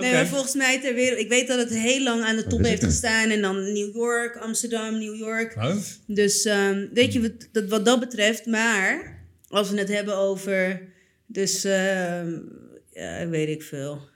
[0.00, 1.18] Nee, maar volgens mij ter wereld.
[1.18, 3.30] Ik weet dat het heel lang aan de top heeft gestaan.
[3.30, 5.54] En dan New York, Amsterdam, New York.
[5.54, 5.76] Huh?
[6.06, 8.46] Dus ehm, weet je, wat dat, wat dat betreft.
[8.46, 9.18] Maar
[9.48, 10.80] als we het hebben over.
[11.26, 12.32] Dus ehm,
[12.92, 14.08] ja, weet ik veel.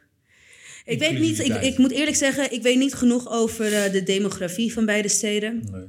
[0.91, 4.03] Ik weet niet, ik, ik moet eerlijk zeggen, ik weet niet genoeg over eh, de
[4.03, 5.69] demografie van beide steden.
[5.71, 5.87] Nee.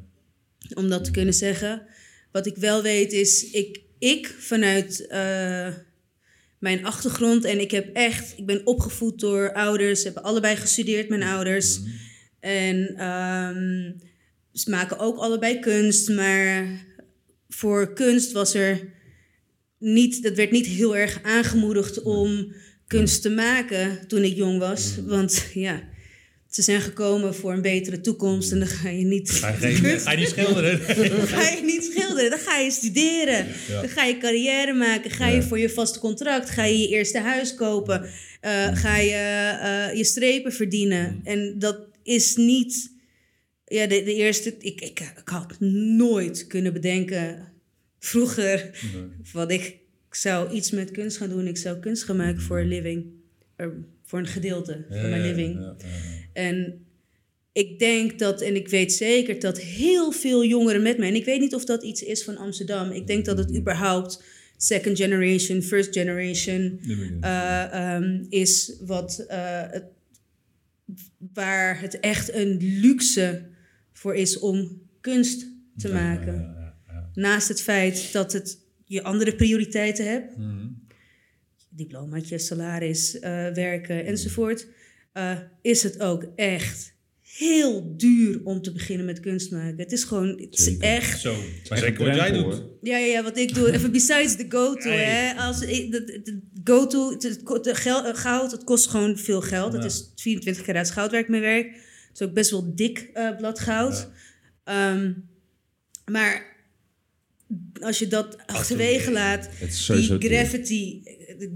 [0.73, 1.81] Om dat te kunnen zeggen.
[2.31, 5.67] Wat ik wel weet is, ik, ik vanuit eh,
[6.59, 11.23] mijn achtergrond en ik heb echt, ik ben opgevoed door ouders, hebben allebei gestudeerd, mijn
[11.23, 11.79] ouders.
[12.39, 13.91] En ehm,
[14.53, 16.85] ze maken ook allebei kunst, maar
[17.49, 18.89] voor kunst was er
[19.77, 22.53] niet, dat werd niet heel erg aangemoedigd om
[22.97, 24.95] kunst te maken toen ik jong was.
[25.05, 25.83] Want ja,
[26.49, 29.29] ze zijn gekomen voor een betere toekomst en dan ga je niet.
[29.31, 30.79] Ga je, geen- ga je niet schilderen?
[31.27, 33.47] Ga je niet schilderen, dan ga je studeren.
[33.67, 33.81] Ja.
[33.81, 35.11] Dan ga je carrière maken.
[35.11, 36.49] Ga je voor je vaste contract.
[36.49, 38.09] Ga je je eerste huis kopen.
[38.41, 39.11] eh, ga je
[39.91, 41.21] eh, je strepen verdienen.
[41.23, 42.91] En dat is niet.
[43.65, 44.49] Ja, de, de eerste.
[44.59, 47.47] Ik, ik, ik had nooit kunnen bedenken.
[47.99, 48.69] Vroeger.
[49.33, 49.75] Wat ik,
[50.11, 51.47] ik zou iets met kunst gaan doen.
[51.47, 53.05] Ik zou kunst gaan maken voor een living.
[54.03, 55.73] Voor een gedeelte van mijn living.
[56.33, 56.85] En
[57.51, 61.25] ik denk dat, en ik weet zeker dat heel veel jongeren met mij, en ik
[61.25, 64.23] weet niet of dat iets is van Amsterdam, ik denk dat het überhaupt
[64.57, 66.79] second generation, first generation
[67.21, 69.83] eh, ehm, is wat, eh, het,
[71.33, 73.45] waar het echt een luxe
[73.93, 75.47] voor is om kunst
[75.77, 76.55] te maken.
[77.13, 78.60] Naast het feit dat het
[78.91, 80.67] je andere prioriteiten hebt, Mhm.
[81.69, 84.67] diplomaatje, salaris, eh, werken enzovoort,
[85.13, 89.77] eh, is het ook echt heel duur om te beginnen met kunst maken.
[89.77, 90.83] Het is gewoon, het is Zeker.
[90.83, 92.63] echt Zo, zeker wat jij doet.
[92.81, 95.03] ja, ja, ja, wat ik doe, even besides the go-to, Hey.
[95.03, 95.33] hè.
[95.41, 99.73] Als ik, de, go-to, het- eh, goud, het kost gewoon veel geld.
[99.73, 99.87] Het Ja.
[99.87, 101.67] is 24 karaats goudwerk mijn werk.
[101.73, 104.09] Het is ook best wel dik eh, blad goud.
[104.63, 105.13] Ehm,
[106.11, 106.50] maar
[107.81, 111.03] als je dat achterwege laat, is die graffiti...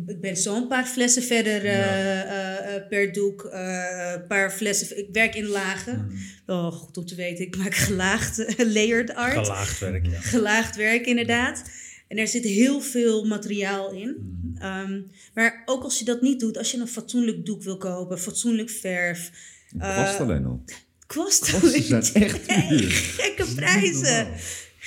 [0.05, 3.49] Ik ben zo'n paar flessen verder eh, eh, eh, per doek.
[3.51, 4.97] Een paar flessen...
[4.97, 6.11] Ik werk in lagen.
[6.45, 7.45] Wel goed om te weten.
[7.45, 10.19] Ik maak gelaagd, layered art Gelaagd werk, ja.
[10.19, 11.63] gelaagd werk, inderdaad.
[12.07, 14.15] En er zit heel veel materiaal in.
[14.59, 15.01] Ehm,
[15.33, 18.69] maar ook als je dat niet doet, als je een fatsoenlijk doek wil kopen, fatsoenlijk
[18.69, 19.31] verf.
[19.77, 20.63] Kwast alleen al.
[21.07, 22.51] Kwast Kwasten zijn echt.
[23.21, 24.27] Gekke prijzen.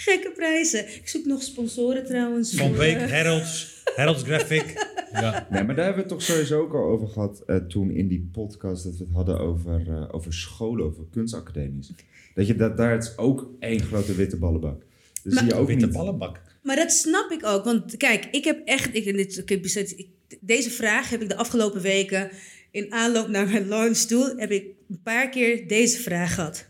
[0.05, 0.95] Gekke prijzen.
[0.95, 2.55] Ik zoek nog sponsoren trouwens.
[2.55, 4.65] Van Beek, eh, Heralds, Heralds Graphic.
[5.13, 5.47] Ja.
[5.51, 8.09] Nee, maar daar hebben we het toch sowieso ook al over gehad eh, toen in
[8.09, 11.91] die podcast dat we het hadden over, eh, over scholen, over kunstacademies.
[12.35, 14.83] Dat je dat daar is ook één grote witte ballenbak.
[15.23, 15.95] Dus Maar- zie je ook Witte niet.
[15.95, 16.41] ballenbak.
[16.63, 17.65] Maar dat snap ik ook.
[17.65, 18.95] Want kijk, ik heb echt.
[18.95, 20.09] Ik, dit, ik, heb- ik,
[20.41, 22.31] deze vraag heb ik de afgelopen weken.
[22.71, 24.35] In aanloop naar mijn launch toe.
[24.37, 26.68] heb ik een paar keer deze vraag gehad.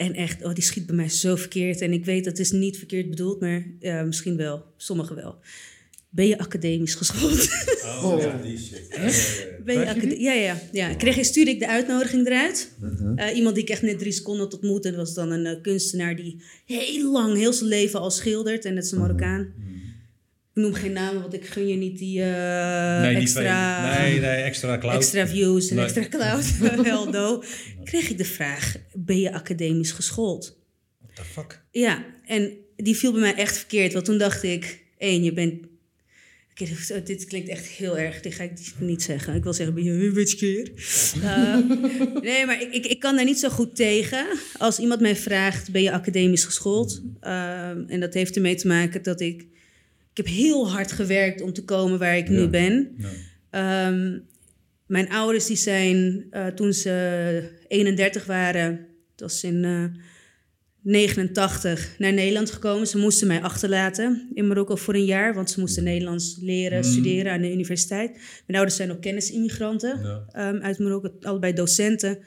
[0.00, 1.80] En echt, oh, die schiet bij mij zo verkeerd.
[1.80, 4.64] En ik weet dat is niet verkeerd bedoeld, maar ja, misschien wel.
[4.76, 5.38] Sommigen wel.
[6.10, 7.48] Ben je academisch geschoold?
[8.02, 8.88] Oh, ja, die shit.
[9.64, 10.88] Ben je acade- ja, ja, ja.
[10.88, 12.70] Ik kreeg, stuurde ik de uitnodiging eruit.
[13.16, 14.84] Eh, iemand die ik echt net drie seconden had ontmoet.
[14.84, 18.64] En dat was dan een eh, kunstenaar die heel lang, heel zijn leven al schildert.
[18.64, 19.52] En dat is een Marokkaan.
[20.54, 23.98] Ik noem geen namen, want ik gun je niet die eh, Nee, extra.
[23.98, 24.96] Nee, nee, extra cloud.
[24.96, 25.84] extra views en Nee.
[25.84, 26.44] extra cloud.
[26.86, 27.42] Hell no.
[27.84, 30.58] Kreeg ik de vraag, ben je academisch geschoold?
[31.00, 31.62] What the fuck?
[31.70, 33.92] Ja, en die viel bij mij echt verkeerd.
[33.92, 35.68] Want toen dacht ik, één, je bent...
[37.04, 38.20] Dit klinkt echt heel erg.
[38.20, 39.34] Dit ga ik niet zeggen.
[39.34, 40.70] Ik wil zeggen, ben je een bitch keer?
[41.22, 41.56] Eh,
[42.22, 44.26] nee, maar ik, ik, ik kan daar niet zo goed tegen.
[44.58, 47.02] Als iemand mij vraagt, ben je academisch geschoold?
[47.20, 49.46] Ehm, en dat heeft ermee te maken dat ik...
[50.10, 52.94] Ik heb heel hard gewerkt om te komen waar ik nu ben.
[52.98, 53.08] Ja.
[53.50, 54.18] Ehm,
[54.86, 59.84] mijn ouders die zijn eh, toen ze 31 waren, dat was in eh
[60.82, 62.86] 89, naar Nederland gekomen.
[62.86, 67.32] Ze moesten mij achterlaten in Marokko voor een jaar, want ze moesten Nederlands leren, studeren
[67.32, 68.10] aan de universiteit.
[68.46, 70.24] Mijn ouders zijn ook kennisimmigranten Ja.
[70.32, 72.18] ehm, uit Marokko, allebei docenten.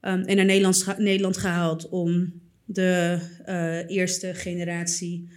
[0.00, 5.28] Ehm, en naar Nederland gehaald om de eh, eerste generatie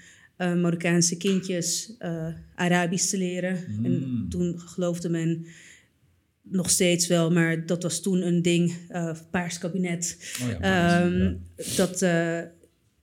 [0.43, 3.58] eh, Marokkaanse kindjes eh, Arabisch te leren.
[3.84, 5.45] En toen geloofde men
[6.41, 10.17] nog steeds wel, maar dat was toen een ding, eh paars kabinet.
[10.41, 11.34] Oh ja, Ehm,
[11.75, 11.99] Dat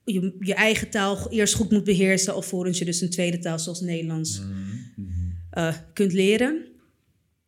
[0.04, 3.80] je je eigen taal eerst goed moet beheersen, alvorens je dus een tweede taal zoals
[3.80, 4.42] Nederlands
[5.50, 6.64] eh, kunt leren.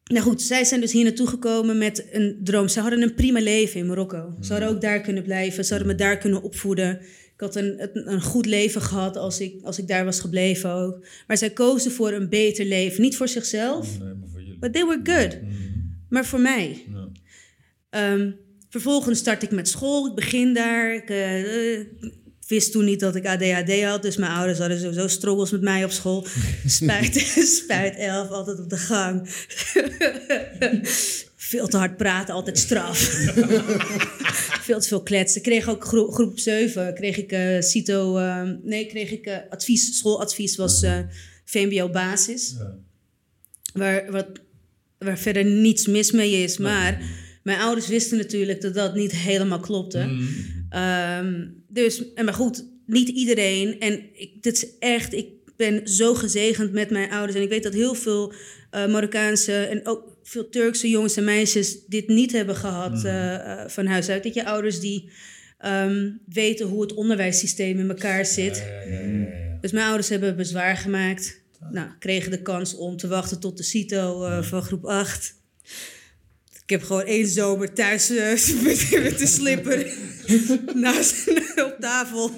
[0.05, 2.68] Nou goed, zij zijn dus hier naartoe gekomen met een droom.
[2.68, 4.35] Ze hadden een prima leven in Marokko.
[4.40, 5.64] Ze hadden ook daar kunnen blijven.
[5.64, 7.00] Ze hadden me daar kunnen opvoeden.
[7.35, 11.07] Ik had een, een, goed leven gehad als ik, als ik daar was gebleven ook.
[11.27, 13.03] Maar zij kozen voor een beter leven.
[13.03, 14.59] Niet voor zichzelf, Nee, maar voor jullie.
[14.59, 15.38] but they were good.
[16.09, 16.85] Maar voor mij.
[16.92, 17.09] Ja.
[17.90, 18.31] Ehm,
[18.68, 20.07] vervolgens start ik met school.
[20.07, 20.95] Ik begin daar.
[20.95, 21.87] Ik eh, eh,
[22.47, 24.03] wist toen niet dat ik ADHD had.
[24.03, 26.27] Dus mijn ouders hadden sowieso struggles met mij op school.
[26.66, 27.14] Spuit,
[27.64, 29.23] spuit 11, altijd op de gang.
[31.53, 32.99] veel te hard praten, altijd straf.
[34.69, 35.37] veel te veel kletsen.
[35.37, 36.95] Ik kreeg ook groep, groep 7.
[36.95, 38.17] Kreeg ik eh CITO...
[38.17, 39.97] ehm, nee, kreeg ik eh, advies.
[39.99, 40.99] Schooladvies was eh,
[41.45, 42.55] VMBO basis.
[42.59, 42.79] Ja.
[43.73, 44.29] Waar, wat,
[44.99, 46.59] waar verder niets mis mee is.
[46.59, 47.03] Maar
[47.43, 50.25] mijn ouders wisten natuurlijk dat dat niet helemaal klopte.
[50.71, 53.81] Ehm, dus, en maar goed, niet iedereen.
[53.81, 57.37] En ik, dit is echt, ik ben zo gezegend met mijn ouders.
[57.37, 58.33] En ik weet dat heel veel
[58.71, 63.69] eh, Marokkaanse en ook veel Turkse jongens en meisjes dit niet hebben gehad eh, eh,
[63.69, 64.23] van huis uit.
[64.23, 65.11] Dat je ouders die
[65.59, 68.57] ehm, weten hoe het onderwijssysteem in elkaar zit.
[68.57, 69.59] Ja, ja, ja, ja.
[69.61, 71.41] Dus mijn ouders hebben bezwaar gemaakt.
[71.71, 75.35] Nou, kregen de kans om te wachten tot de CITO van groep 8.
[76.62, 79.93] Ik heb gewoon één zomer thuis met, met de slipper
[80.75, 82.31] naast op tafel.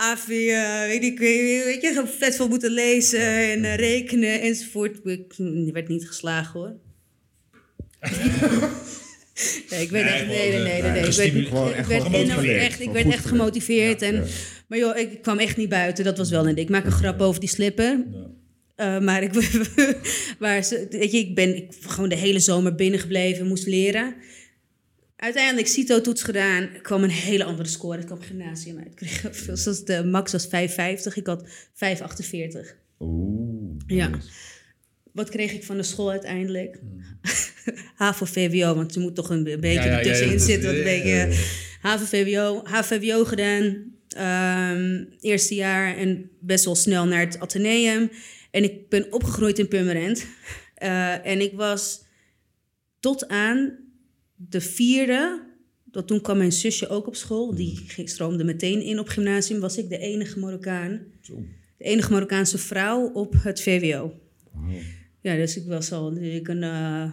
[0.00, 4.96] AVI, eh, weet ik, weet, je, gewoon vet veel moeten lezen en eh, rekenen enzovoort.
[5.04, 6.74] Ik werd niet geslagen hoor.
[9.70, 11.10] Nee, ik werd Nee, echt, nee, gewoon, nee, nee, eh, nee, nee.
[11.10, 14.02] Ik werd, ik echt werd echt, ik werd echt gemotiveerd.
[14.02, 14.24] En.
[14.66, 16.04] Maar joh, ik kwam echt niet buiten.
[16.04, 16.66] Dat was wel een ding.
[16.66, 18.04] Ik maak een grap over die slipper.
[18.76, 19.32] Eh, maar ik,
[20.38, 24.14] maar ze- weet je, ik ben ik, gewoon de hele zomer binnengebleven, moest leren.
[25.20, 27.98] Uiteindelijk CITO-toets gedaan, kwam een hele andere score.
[27.98, 28.86] Ik kwam gymnasium uit.
[28.86, 30.50] Ik kreeg veel, zoals de max was 5,50,
[31.14, 31.48] ik had 5,48.
[32.98, 33.76] Oeh.
[33.86, 34.08] Ja.
[34.08, 34.28] nice.
[35.12, 36.78] Wat kreeg ik van de school uiteindelijk?
[37.94, 40.68] HAVO-VWO, want je moet toch een beetje Ja, ja, ertussenin ja, zitten.
[40.68, 41.28] Wat een ja, beetje, ja.
[41.80, 43.92] HAVO-VWO, HVWO gedaan.
[44.08, 48.10] ehm, eerste jaar en best wel snel naar het ateneum.
[48.50, 50.26] En ik ben opgegroeid in Purmerend.
[50.74, 52.04] Eh, en ik was
[53.00, 53.78] tot aan
[54.48, 55.48] de vierde...
[55.84, 57.54] Dat toen kwam mijn zusje ook op school.
[57.54, 59.60] Die ging- stroomde meteen in op gymnasium.
[59.60, 61.00] Was ik de enige Marokkaan.
[61.20, 61.44] Zo.
[61.76, 64.12] De enige Marokkaanse vrouw op het VWO.
[65.20, 67.10] Ja, dus ik was al ik een, eh,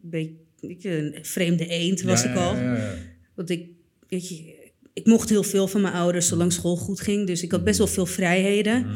[0.00, 2.54] beetje een vreemde eend was Ja, ik al.
[2.54, 2.94] ja, ja, ja.
[3.34, 3.68] Want ik,
[4.08, 4.54] weet je,
[4.92, 7.26] ik mocht heel veel van mijn ouders zolang school goed ging.
[7.26, 8.86] Dus ik had best wel veel vrijheden.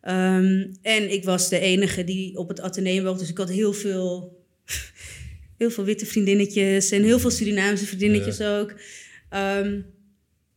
[0.00, 3.18] Ehm, en ik was de enige die op het ateneum woonde.
[3.20, 4.38] Dus ik had heel veel,
[5.58, 8.74] heel veel witte vriendinnetjes en heel veel Surinaamse vriendinnetjes ook.
[9.30, 9.80] Ehm,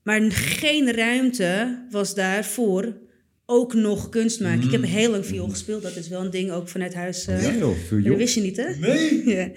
[0.04, 2.98] maar geen ruimte was daar voor
[3.46, 4.64] ook nog kunst maken.
[4.66, 5.82] Ik heb heel lang viool gespeeld.
[5.84, 7.28] Dat is wel een ding ook vanuit huis.
[7.28, 8.76] eh, Ja joh, dat wist je niet, hè?
[8.76, 9.24] Nee.
[9.36, 9.52] Ja.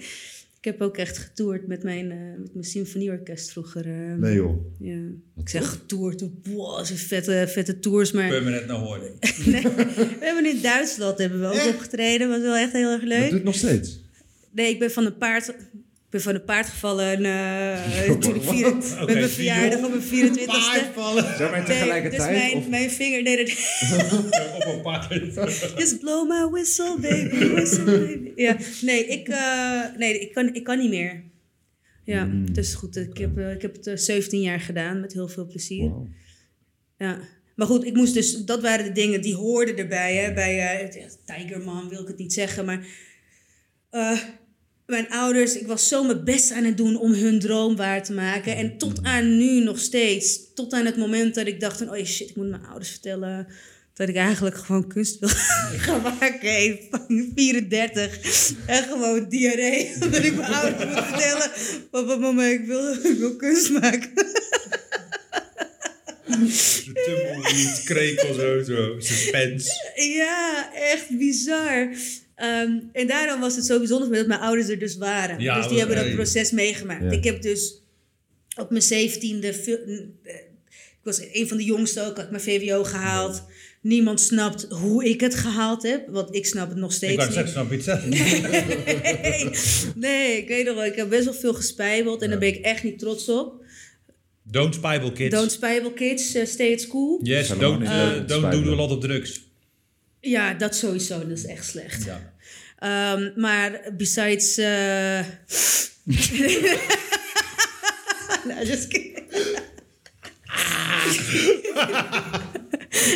[0.57, 3.85] Ik heb ook echt getoerd met mijn, eh, met mijn symfonieorkest vroeger.
[3.85, 4.13] eh.
[4.17, 4.65] Nee joh.
[4.79, 4.97] Ja.
[5.37, 8.11] Ik zeg getoerd, wow, zo'n vette, vette tours.
[8.11, 9.11] Maar Permanent naar hoorde.
[9.45, 12.29] we hebben in Duitsland hebben we ook opgetreden.
[12.29, 13.29] was wel echt heel erg Dat leuk.
[13.29, 14.01] doet nog steeds.
[14.53, 18.41] Nee, ik ben van een paard, ik ben van een paard gevallen eh, toen ik
[18.41, 20.45] vier, met mijn verjaardag op mijn 24ste.
[20.45, 21.35] Paardvallen.
[21.37, 22.31] Zijn wij Nee, dus tegelijkertijd?
[22.31, 22.69] mijn, of?
[22.69, 23.23] mijn vinger...
[23.23, 23.45] Nee, nee,
[24.55, 25.13] Op een paard.
[25.79, 28.31] Just blow my whistle, baby, whistle, baby.
[28.35, 31.23] Ja, nee, ik, eh, nee ik, kan, ik kan niet meer.
[32.03, 35.27] Ja, dus goed, ik heb, eh, ik heb het eh, 17 jaar gedaan met heel
[35.27, 35.91] veel plezier.
[36.97, 37.19] Ja.
[37.55, 40.15] Maar goed, ik moest dus, dat waren de dingen die hoorden erbij.
[40.15, 40.33] Hè?
[40.33, 42.85] Bij eh, Tigerman wil ik het niet zeggen, maar
[43.89, 44.19] eh,
[44.85, 48.13] mijn ouders, ik was zo mijn best aan het doen om hun droom waar te
[48.13, 48.55] maken.
[48.55, 52.05] En tot aan nu nog steeds, tot aan het moment dat ik dacht van, oh
[52.05, 53.47] shit, ik moet mijn ouders vertellen
[53.93, 55.29] dat ik eigenlijk gewoon kunst wil
[55.85, 56.49] gaan maken.
[56.49, 58.19] Hey, fucking 34
[58.65, 59.91] en gewoon diarree.
[60.01, 61.51] Omdat ik mijn ouders moet vertellen,
[61.91, 64.11] papa, mama, ik wil, ik wil kunst maken.
[66.93, 68.99] Tumbleweed, krekel, zo, zo.
[68.99, 69.69] Suspense.
[69.95, 71.89] Ja, echt bizar.
[72.35, 75.39] Ehm, en daarom was het zo bijzonder dat mijn ouders er dus waren.
[75.39, 77.03] Ja, dus die hebben dat proces meegemaakt.
[77.03, 77.11] Ja.
[77.11, 77.81] Ik heb dus
[78.59, 79.47] op mijn zeventiende...
[79.47, 83.43] eh, Ik was een van de jongsten ook, had mijn VWO gehaald.
[83.81, 86.07] Niemand snapt hoe ik het gehaald heb.
[86.09, 87.33] Want ik snap het nog Ik steeds kan niet.
[87.33, 88.05] zeggen, snap het zelf?
[89.25, 89.49] Nee,
[89.95, 90.85] nee, ik weet nog wel.
[90.85, 92.21] Ik heb best wel veel gespijbeld.
[92.21, 93.63] En daar ben ik echt niet trots op.
[94.43, 95.35] Don't Spibel Kids.
[95.35, 97.19] Don't Spijbel Kids, eh, Stay at School.
[97.23, 99.41] yes, don't, uh, te don't do a lot of drugs.
[100.25, 101.19] Ja, dat sowieso.
[101.27, 102.03] Dat is echt slecht.
[102.03, 102.33] Ja.
[102.79, 104.57] Ehm, maar besides...
[104.57, 105.19] eh
[108.47, 109.19] no, just kidding.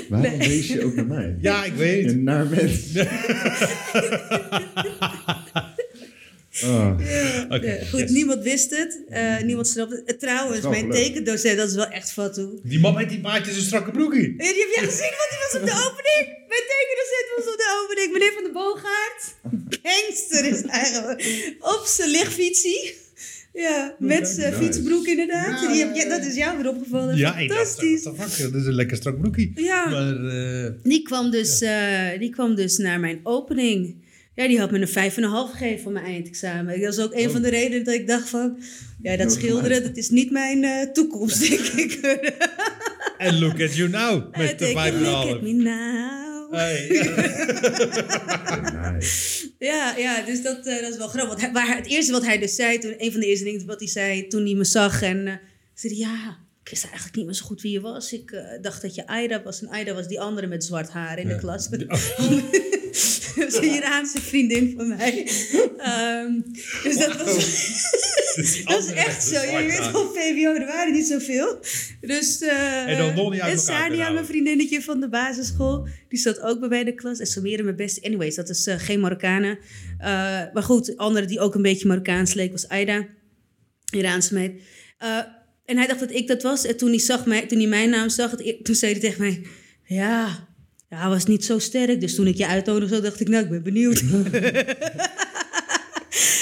[0.09, 1.37] Waarom wees je ook naar mij?
[1.41, 2.13] ja, ik weet het.
[2.13, 2.73] Een naar mens.
[6.63, 6.89] Oh.
[7.55, 8.11] Oké, Ja, goed, yes.
[8.11, 9.03] niemand wist het.
[9.09, 10.05] Eh, niemand snapte het.
[10.05, 11.03] Eh, trouwens, mijn leuk.
[11.03, 12.59] tekendocent, dat is wel echt fatu.
[12.63, 14.25] Die man met die baardjes en strakke broekie.
[14.25, 16.45] En die heb jij gezien, want die was op de opening.
[16.47, 18.11] Mijn tekendocent was op de opening.
[18.27, 19.35] Meneer Van der Boogaard.
[19.83, 21.21] Gangster is eigenlijk.
[21.59, 22.93] Op zijn lichtfietsie.
[23.53, 25.61] Ja, met zijn fietsbroek inderdaad.
[25.61, 27.17] Ja, Die heb dat is jou weer opgevallen.
[27.17, 28.01] Ja, Fantastisch.
[28.03, 29.51] the fuck, dat is een lekker strak broekie.
[29.55, 29.89] Ja.
[29.89, 33.95] Maar, eh, Die kwam, dus, eh, die kwam dus naar mijn opening.
[34.35, 36.81] Ja, die had me een vijf en een half gegeven voor mijn eindexamen.
[36.81, 38.57] Dat was ook een van de redenen dat ik dacht van...
[39.01, 41.93] Ja, dat Oh, schilderen, dat is niet mijn eh, toekomst, denk ik.
[43.17, 45.31] En look at you now, met de take a vijf en een look half.
[45.31, 46.16] at me now.
[46.51, 46.87] Hey.
[48.93, 49.51] Nice.
[49.59, 51.27] Ja, ja, dus dat, eh, dat is wel grappig.
[51.27, 53.43] Want hij- waar hij- het eerste wat hij dus zei, toen, een van de eerste
[53.45, 55.01] dingen wat hij zei toen hij me zag.
[55.01, 55.33] En eh
[55.73, 58.13] zei hij, ja, ik wist eigenlijk niet meer zo goed wie je was.
[58.13, 59.61] Ik eh, dacht dat je Aida was.
[59.61, 61.69] En Aida was die andere met zwart haar in de klas.
[63.47, 65.27] is een Iraanse vriendin van mij.
[65.77, 66.31] Ehm,
[66.83, 67.35] dus dat was...
[68.65, 69.41] Dat is echt zo.
[69.41, 71.59] Je weet wel, VWO, er waren niet zoveel.
[72.01, 76.59] Dus, eh En dan uit en Sania, mijn vriendinnetje van de basisschool, die zat ook
[76.59, 77.19] bij mij in de klas.
[77.19, 78.01] En Samira, mijn beste.
[78.05, 79.57] Anyways, dat is eh, geen Marokkanen.
[79.97, 80.07] Eh,
[80.53, 83.07] maar goed, de andere die ook een beetje Marokkaans leek, was Aida.
[83.93, 84.61] Iraanse meid.
[85.65, 86.65] En hij dacht dat ik dat was.
[86.65, 89.21] En toen hij, zag mij, toen hij mijn naam zag, e- toen zei hij tegen
[89.21, 89.41] mij...
[89.83, 90.47] Ja,
[90.89, 92.01] ja, hij was niet zo sterk.
[92.01, 94.03] Dus toen ik je uitnodigde, zo dacht ik, nou, ik ben benieuwd.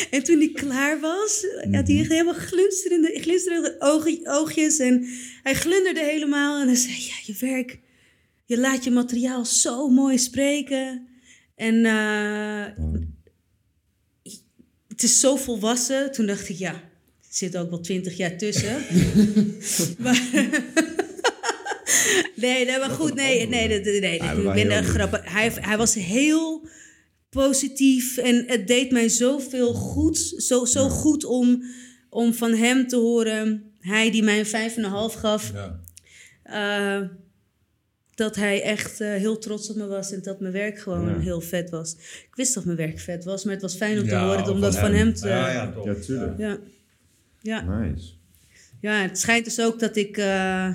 [0.10, 3.76] En toen hij klaar was, had hij echt helemaal glinsterende, glinsterende
[4.24, 4.80] oogjes.
[4.80, 5.08] En
[5.44, 6.62] hij glunderde helemaal.
[6.62, 7.80] En hij zei, ja, je werk,
[8.46, 11.08] je laat je materiaal zo mooi spreken.
[11.56, 12.66] En eh,
[14.88, 16.12] het is zo volwassen.
[16.12, 16.82] Toen dacht ik, ja, er
[17.30, 18.76] zit ook wel twintig jaar tussen.
[20.04, 20.22] maar,
[22.36, 24.88] nee, nee, maar goed, nee, nee, nee, nee, ik ben lief.
[24.88, 25.22] grappig.
[25.34, 26.68] Hij, hij was heel
[27.30, 30.18] positief en het deed mij zoveel goed.
[30.38, 31.64] Zo, zo goed om,
[32.10, 35.80] om van hem te horen, hij die mij een vijf en een half gaf, Ja.
[36.44, 37.08] eh,
[38.16, 41.20] dat hij echt eh, heel trots op me was en dat mijn werk gewoon Ja.
[41.20, 41.96] heel vet was.
[42.30, 44.50] Ik wist dat mijn werk vet was, maar het was fijn om te Ja, horen
[44.54, 45.28] om dat van hem te...
[45.28, 45.86] Ja, ja, toch.
[45.86, 46.38] Ja, tuurlijk.
[46.38, 46.58] Ja.
[47.42, 47.62] Ja.
[47.80, 48.08] Nice.
[48.82, 50.18] ja, het schijnt dus ook dat ik...
[50.18, 50.70] eh,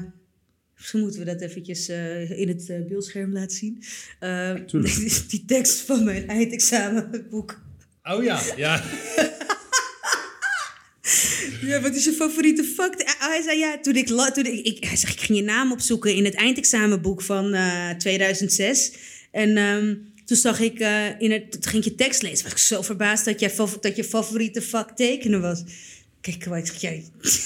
[0.81, 3.83] Misschien moeten we dat eventjes eh, in het eh, beeldscherm laten zien.
[4.19, 4.95] Eh, Tuurlijk.
[5.05, 7.61] die, die tekst van mijn eindexamenboek.
[8.03, 8.83] Oh ja, ja.
[11.61, 13.05] Ja, wat is je favoriete fact?
[13.05, 15.73] Ah, Hij zei ja, toen ik, toen ik, ik, hij zegt, ik ging je naam
[15.73, 18.93] opzoeken in het eindexamenboek van eh 2006.
[19.31, 22.43] En ehm, toen zag ik, eh, in het, toen ging ik je tekst lezen.
[22.43, 25.63] Was ik zo verbaasd dat, jij, dat je favoriete vak tekenen was.
[26.21, 27.05] Kijk, ik zeg, jij...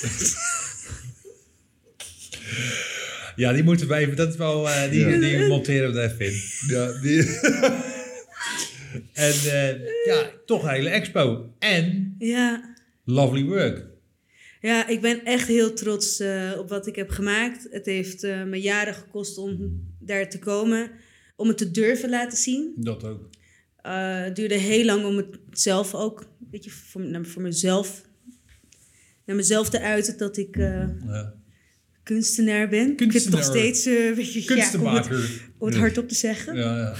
[3.36, 5.18] Ja, die moeten we even, dat is wel, eh, die, Ja.
[5.20, 6.40] die monteren we er even in.
[6.68, 7.22] Ja, die.
[9.12, 11.54] en eh, ja, toch een hele expo.
[11.58, 13.86] En Ja, lovely work.
[14.60, 17.66] ja, ik ben echt heel trots eh, op wat ik heb gemaakt.
[17.70, 20.90] Het heeft eh, me jaren gekost om daar te komen.
[21.36, 22.72] Om het te durven laten zien.
[22.76, 23.28] Dat ook.
[23.82, 28.02] Eh, het duurde heel lang om het zelf ook, weet je, voor, naar- voor mezelf,
[29.26, 31.34] naar mezelf te uiten dat ik eh, Ja.
[32.04, 32.90] Kunstenaar ben.
[32.92, 35.50] Ik vind het nog steeds, eh, weet je, ja, om het, Kunstenmaker.
[35.58, 36.56] om het hardop te zeggen.
[36.56, 36.96] Ja, ja.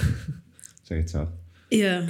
[0.83, 1.31] Zeg het zo.
[1.69, 2.05] Ja.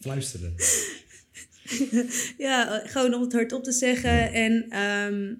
[0.00, 0.54] Fluisteren.
[2.38, 4.32] Ja, gewoon om het hardop te zeggen.
[4.32, 5.34] En ehm,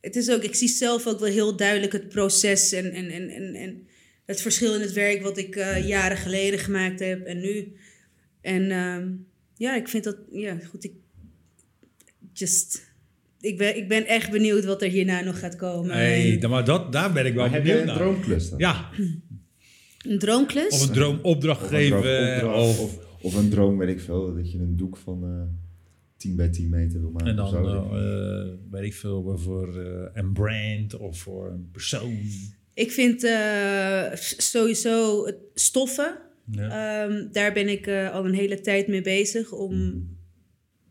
[0.00, 3.28] het is ook, ik zie zelf ook wel heel duidelijk het proces en, en, en,
[3.28, 3.86] en, en
[4.24, 7.76] het verschil in het werk wat ik eh, jaren geleden gemaakt heb en nu.
[8.40, 9.12] En ehm,
[9.56, 10.92] ja, ik vind dat, ja, goed, ik,
[12.32, 12.82] just,
[13.40, 15.90] ik ben, ik ben echt benieuwd wat er hierna nog gaat komen.
[15.96, 18.12] Hey, dan- maar dat, daar ben ik wel Maar heb jij benieuwd een naar.
[18.14, 18.58] droomklus dan?
[18.58, 18.88] Ja,
[20.08, 20.72] Een droomklus?
[20.74, 22.00] of een droomopdracht Of een geven.
[22.02, 25.62] droomopdracht, Of, of, of een droom, weet ik veel, dat je een doek van eh
[26.16, 27.28] 10 bij 10 meter wil maken.
[27.28, 27.90] en dan, zo.
[27.94, 32.18] eh, weet ik veel, voor eh, een brand of voor een persoon.
[32.74, 34.02] Ik vind eh,
[34.36, 36.18] sowieso het stoffen.
[36.50, 37.04] Ja.
[37.06, 40.04] Ehm, daar ben ik eh, al een hele tijd mee bezig om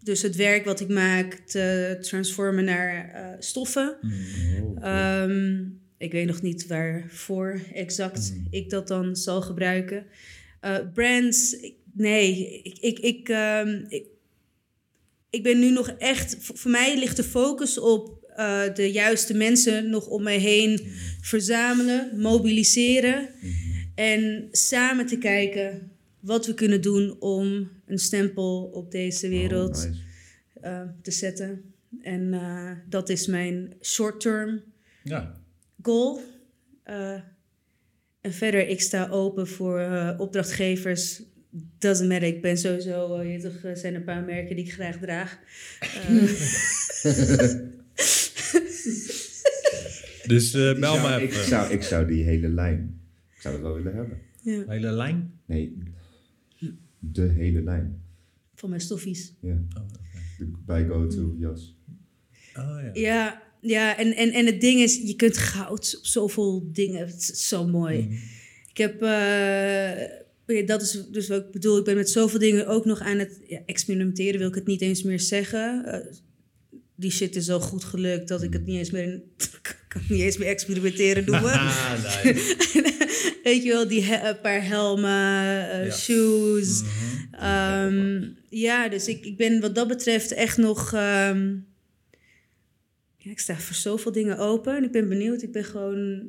[0.05, 3.97] dus het werk wat ik maak te transformen naar eh, stoffen.
[4.01, 5.63] Oh, Ehm,
[5.97, 10.05] ik weet nog niet waarvoor exact ik dat dan zal gebruiken.
[10.59, 11.55] Eh, brands,
[11.93, 14.05] nee, ik, ik, ik, ehm, ik,
[15.29, 19.89] ik ben nu nog echt, voor mij ligt de focus op eh, de juiste mensen
[19.89, 20.79] nog om mij heen
[21.21, 23.29] verzamelen, mobiliseren
[23.95, 29.83] en samen te kijken wat we kunnen doen om een stempel op deze wereld Oh,
[29.83, 29.99] nice.
[30.61, 31.73] eh, te zetten.
[32.01, 34.61] En eh, dat is mijn short-term
[35.03, 35.39] Ja.
[35.81, 36.21] goal.
[36.83, 37.19] Eh,
[38.21, 41.21] en verder, ik sta open voor eh, opdrachtgevers.
[41.77, 44.97] Doesn't matter, ik ben sowieso, je toch, er zijn een paar merken die ik graag
[44.97, 45.39] draag.
[45.79, 46.23] Eh,
[50.27, 52.99] Dus eh Ik bel zou, maar ik, zou, ik zou die hele lijn,
[53.35, 54.17] ik zou dat wel willen hebben.
[54.41, 55.31] ja, Hele lijn.
[55.45, 55.77] Nee,
[57.11, 58.03] de hele lijn.
[58.55, 59.33] van mijn stoffies.
[59.41, 59.61] Ja.
[60.37, 61.77] De bij go-to jas.
[62.55, 62.89] Oh ja.
[62.93, 67.07] Ja, ja en, en, en het ding is, je kunt goud op zoveel dingen.
[67.07, 68.01] Het is zo mooi.
[68.01, 68.13] Mhm.
[68.69, 70.01] Ik heb, eh,
[70.45, 73.19] ja, dat is dus wat ik bedoel, ik ben met zoveel dingen ook nog aan
[73.19, 75.85] het ja, experimenteren, wil ik het niet eens meer zeggen.
[75.85, 76.13] Eh,
[76.95, 79.21] die shit is zo goed gelukt dat ik het niet eens meer,
[79.87, 81.51] kan niet eens meer experimenteren noemen.
[81.59, 82.33] Ah, nee.
[83.43, 86.81] Weet je wel, die he- paar helmen, eh, shoes.
[86.81, 87.43] Mhm.
[87.43, 90.93] Ehm, ja, dus ik, ik ben wat dat betreft echt nog.
[90.93, 91.53] ehm,
[93.17, 95.41] ja, ik sta voor zoveel dingen open en ik ben benieuwd.
[95.41, 96.23] Ik ben gewoon.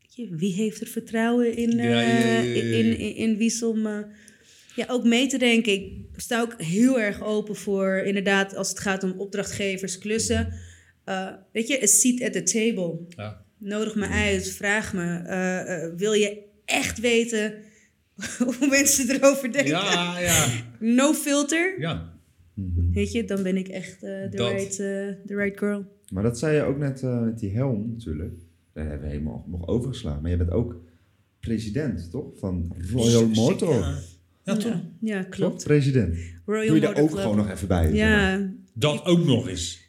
[0.00, 3.98] je, Wie heeft er vertrouwen in, Ja, ja, in, in, in Wies om eh,
[4.76, 5.72] ja, ook mee te denken?
[5.72, 10.52] Ik sta ook heel erg open voor, inderdaad, als het gaat om opdrachtgevers, klussen.
[11.52, 12.98] Weet je, a seat at the table.
[13.16, 13.44] Ja.
[13.60, 15.16] Nodig me uit, vraag me.
[15.26, 17.54] eh, eh, wil je echt weten
[18.58, 19.70] hoe mensen erover denken?
[19.72, 20.46] Ja, ja.
[20.78, 21.80] No filter.
[21.80, 22.12] Ja.
[22.92, 24.50] Weet je, dan ben ik echt eh, de Dat.
[24.50, 24.76] right, eh,
[25.26, 25.84] the right girl.
[26.12, 28.34] Maar dat zei je ook net eh, met die helm natuurlijk.
[28.72, 30.22] Daar hebben we helemaal nog overgeslagen.
[30.22, 30.80] Maar je bent ook
[31.40, 32.38] president, toch?
[32.38, 33.74] Van Royal Motor.
[33.78, 33.98] Ja,
[34.44, 34.64] ja toch?
[34.72, 35.64] Ja, ja, Klopt, klopt.
[35.64, 36.16] president.
[36.46, 37.20] Royal Doe je er ook Club.
[37.20, 37.82] gewoon nog even bij.
[37.82, 38.38] zeg maar.
[38.38, 39.79] Ja, Dat ook nog eens.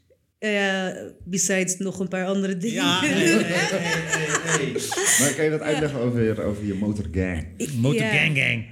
[0.41, 0.87] Eh,
[1.23, 2.75] besides nog een paar andere dingen.
[2.75, 4.71] Ja, hey, hey, hey, hey, hey.
[5.19, 7.45] Maar kan je dat uitleggen over, over je motorgang?
[7.75, 8.09] Motor Ja.
[8.09, 8.65] gang gang.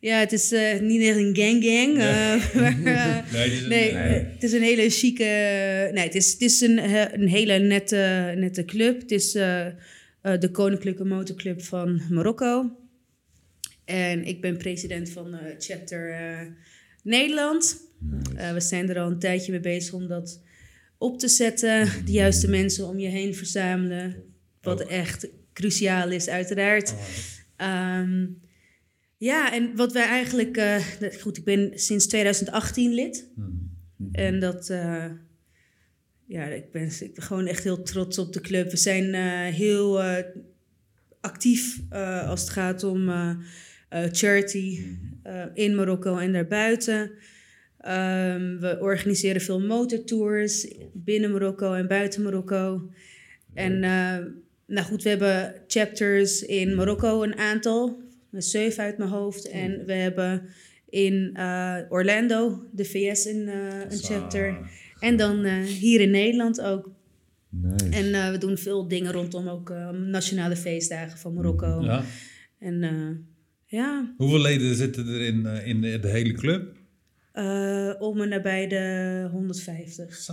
[0.00, 1.98] Ja, het is eh, niet echt een gang gang.
[1.98, 2.54] eh,
[2.84, 4.02] maar, eh, Nee, dit is een- nee, Nee.
[4.18, 5.24] eh, het is een hele chique...
[5.94, 9.00] Nee, het is, het is een, eh, een hele nette, nette club.
[9.00, 9.72] Het is eh, eh,
[10.38, 12.70] de Koninklijke Motorclub van Marokko.
[13.84, 16.46] En ik ben president van eh, chapter eh,
[17.02, 17.80] Nederland.
[18.36, 20.40] Eh, we zijn er al een tijdje mee bezig om dat
[20.98, 21.88] op te zetten.
[22.04, 24.24] De juiste mensen om je heen verzamelen.
[24.62, 26.94] Wat echt cruciaal is, uiteraard.
[27.56, 28.26] Ehm,
[29.16, 30.56] ja, en wat wij eigenlijk...
[30.56, 30.82] eh,
[31.20, 33.28] goed, ik ben sinds 2018 lid.
[34.12, 34.70] En dat...
[34.70, 35.04] eh,
[36.26, 38.70] ja, ik ben, ik ben gewoon echt heel trots op de club.
[38.70, 40.02] We zijn eh, heel
[41.20, 41.80] actief
[42.26, 43.10] als het gaat om
[44.12, 44.80] charity
[45.22, 47.10] eh, in Marokko en daarbuiten.
[47.78, 52.90] Ehm, we organiseren veel motortours binnen Marokko en buiten Marokko.
[53.54, 54.16] En eh,
[54.66, 59.50] nou goed, we hebben chapters in Marokko een aantal, met zeven uit mijn hoofd.
[59.50, 60.42] En we hebben
[60.88, 64.58] in eh, Orlando, de VS, een, eh, een chapter.
[65.00, 66.90] En dan eh, hier in Nederland ook.
[67.50, 67.88] Nice.
[67.90, 71.80] En eh, we doen veel dingen rondom ook eh, nationale feestdagen van Marokko.
[71.82, 72.04] Ja.
[72.58, 73.16] En eh,
[73.66, 76.76] ja, Hoeveel leden zitten er in, in de hele club?
[77.38, 80.14] Eh, om en nabij de 150.
[80.14, 80.32] Zo.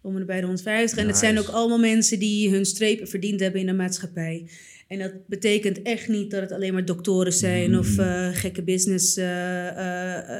[0.00, 0.98] Om en nabij de 150.
[0.98, 4.50] En het zijn ook allemaal mensen die hun strepen verdiend hebben in de maatschappij.
[4.88, 9.16] En dat betekent echt niet dat het alleen maar doktoren zijn of eh, gekke business,
[9.16, 10.36] eh,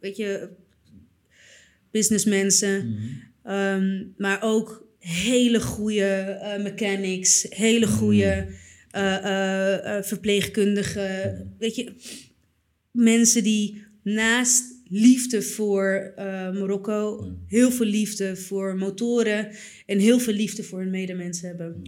[0.00, 0.48] weet je,
[1.90, 2.96] businessmensen.
[3.44, 8.46] Ehm, maar ook hele goede mechanics, hele goede
[8.90, 11.54] eh, eh, verpleegkundigen.
[11.58, 11.92] Weet je,
[12.90, 19.48] mensen die naast liefde voor eh, Marokko, heel veel liefde voor motoren
[19.86, 21.82] en heel veel liefde voor hun medemens hebben.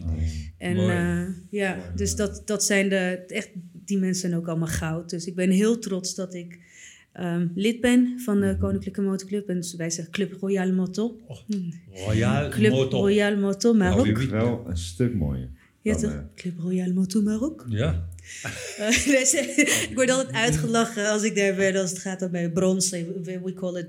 [0.58, 5.10] En eh, ja, dus dat, dat zijn de, echt, die mensen zijn ook allemaal goud.
[5.10, 6.58] Dus ik ben heel trots dat ik
[7.12, 9.48] ehm, lid ben van de Koninklijke Motorclub.
[9.48, 11.20] En wij zeggen Club Royal Moto.
[12.06, 13.00] Royal Club Motor.
[13.00, 13.70] Royal Moto.
[13.70, 15.50] Oh, Wel een stuk mooier.
[15.82, 16.10] Ja, dan, toch?
[16.12, 17.64] eh, Club Royal Moto Maroc.
[17.68, 18.08] Ja.
[18.78, 19.06] Eh,
[19.88, 23.22] ik word altijd uitgelachen als ik daar ben, als het gaat om mijn bronzen.
[23.42, 23.86] We, call it,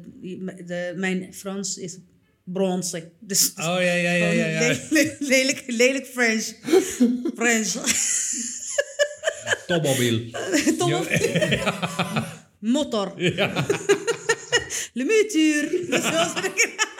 [0.67, 1.97] de, mijn Frans is
[2.43, 3.11] bronzen.
[3.19, 4.45] Dus Oh ja, ja, ja, ja.
[4.47, 4.59] ja.
[4.73, 6.45] gewoon le- le- lelijk, lelijk French.
[7.35, 7.71] French.
[9.67, 10.21] Topmobiel.
[10.77, 10.91] Tom,
[12.59, 13.13] motor.
[14.93, 15.85] Le mutuur.
[16.01, 16.91] Zoals ik-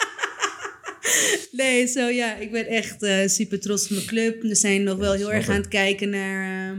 [1.56, 4.42] Nee, zo ja, ik ben echt eh, super trots op mijn club.
[4.42, 6.78] We zijn nog wel heel erg aan het kijken naar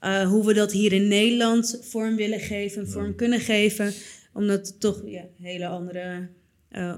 [0.00, 3.92] eh, eh, hoe we dat hier in Nederland vorm willen geven, vorm kunnen geven.
[4.32, 6.28] Omdat het toch ja, hele andere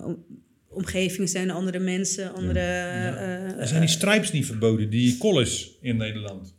[0.05, 0.25] om-
[0.69, 2.61] omgevingen zijn, andere mensen, andere...
[2.61, 3.67] Ja.
[3.67, 6.55] zijn die stripes niet verboden, die collars in Nederland.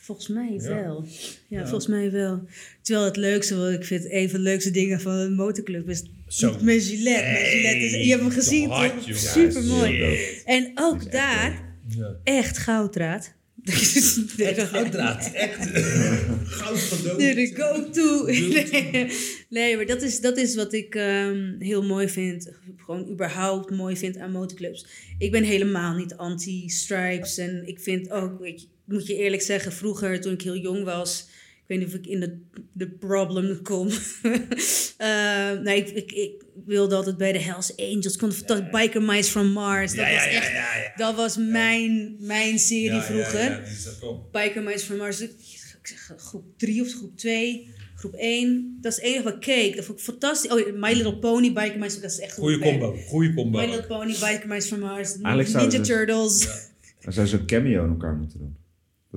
[0.00, 1.04] Volgens mij wel.
[1.48, 1.62] Ja, Ja.
[1.62, 2.42] volgens mij wel.
[2.82, 6.02] Terwijl het leukste, wat ik vind, een van de leukste dingen van een motorclub is
[6.34, 6.56] Zo.
[6.60, 7.30] met Gillette.
[7.30, 9.16] Met Gillette is, je hebt hem gezien, toch?
[9.16, 10.18] Super mooi.
[10.44, 11.76] En ook daar,
[12.24, 13.32] echt gouddraad.
[14.36, 15.30] Echt gouddraad.
[15.32, 15.68] Echt
[16.58, 17.18] goud.
[17.18, 18.26] Nee, de go-to.
[19.48, 19.76] Nee.
[19.76, 22.50] maar dat is, dat is wat ik ehm, heel mooi vind.
[22.76, 24.86] Gewoon überhaupt mooi vind aan motorclubs.
[25.18, 27.38] Ik ben helemaal niet anti-stripes.
[27.38, 30.84] En ik vind ook, weet je, moet je eerlijk zeggen, vroeger toen ik heel jong
[30.84, 31.28] was...
[31.66, 32.38] Ik weet niet of ik in de,
[32.72, 33.88] de problem kom.
[34.96, 38.14] Eh, nee, ik, ik, ik wilde altijd bij de Hells Angels.
[38.14, 38.70] Ik vond fantastisch.
[38.70, 39.94] Biker Mice from Mars.
[39.94, 40.46] Dat Ja, ja, was ja, echt...
[40.52, 40.92] ja, ja.
[40.96, 43.40] Dat was mijn, mijn serie Ja, ja, vroeger.
[43.40, 43.60] ja,
[44.32, 45.20] Biker Mice from Mars.
[45.20, 45.30] Ik
[45.82, 48.78] zeg groep 3 of groep 2, groep 1.
[48.80, 49.76] Dat is het enige wat ik keek.
[49.76, 50.50] Dat vond ik fantastisch.
[50.50, 52.96] Oh, My Little Pony, Biker Mice, dat is echt een Goeie combo.
[53.08, 53.58] Goeie combo.
[53.58, 56.48] My Little Pony, Biker Mice from Mars, Ninja Turtles.
[57.00, 58.56] Dan zou ze een cameo in elkaar moeten doen.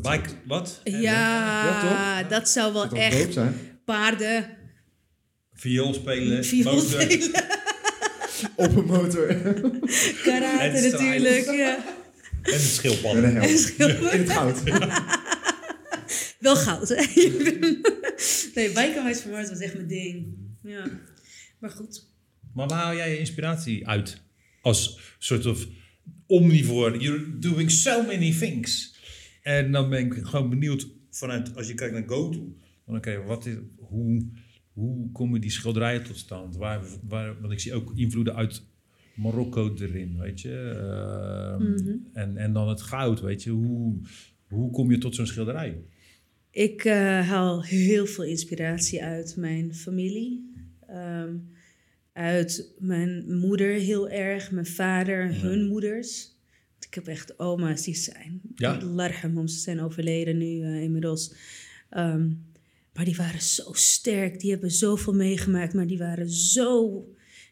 [0.01, 0.81] Dat zou- Bike, wat?
[0.83, 3.55] Ja, Ja, dat zou wel echt zijn?
[3.85, 4.45] paarden,
[5.53, 6.45] Viool spelen.
[6.45, 7.01] viool motor.
[7.01, 7.31] spelen,
[8.55, 9.27] Op een motor.
[10.23, 11.45] karate natuurlijk.
[11.45, 11.77] Ja.
[12.41, 13.13] En een schildpad.
[13.13, 13.47] Met een helm.
[13.47, 14.13] En.
[14.13, 14.63] In het goud.
[16.39, 16.95] Wel goud, hè?
[18.55, 20.25] nee, Biker Mice from Mars was echt mijn ding.
[20.63, 20.85] Ja.
[21.59, 22.05] Maar goed.
[22.53, 24.21] Maar waar haal jij je inspiratie uit?
[24.61, 25.65] Als soort of
[26.27, 26.97] omnivore.
[26.99, 28.95] You're doing so many things.
[29.47, 32.55] En dan ben ik gewoon benieuwd vanuit, als je kijkt naar GoTo.
[32.85, 34.25] Dan oké, wat is, hoe,
[34.73, 36.55] hoe komen die schilderijen tot stand?
[36.55, 38.63] Waar, waar, want ik zie ook invloeden uit
[39.15, 40.53] Marokko erin, weet je.
[40.77, 41.95] Ehm, Mhm.
[42.13, 43.49] en, en dan het goud, weet je.
[43.49, 43.95] Hoe,
[44.47, 45.81] hoe kom je tot zo'n schilderij?
[46.51, 50.53] Ik eh, haal heel veel inspiratie uit mijn familie.
[50.87, 51.35] Ehm,
[52.13, 56.35] uit mijn moeder heel erg, mijn vader, hun moeders.
[56.87, 58.81] Ik heb echt oma's die zijn, Ja?
[58.81, 61.33] larhamhum, ze zijn overleden nu eh, inmiddels.
[61.89, 62.31] Ehm,
[62.93, 67.01] maar die waren zo sterk, die hebben zoveel meegemaakt, maar die waren zo...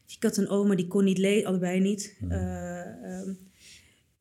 [0.08, 2.18] Ik had een oma, die kon niet lezen, allebei niet.
[2.30, 3.34] Eh, ehm,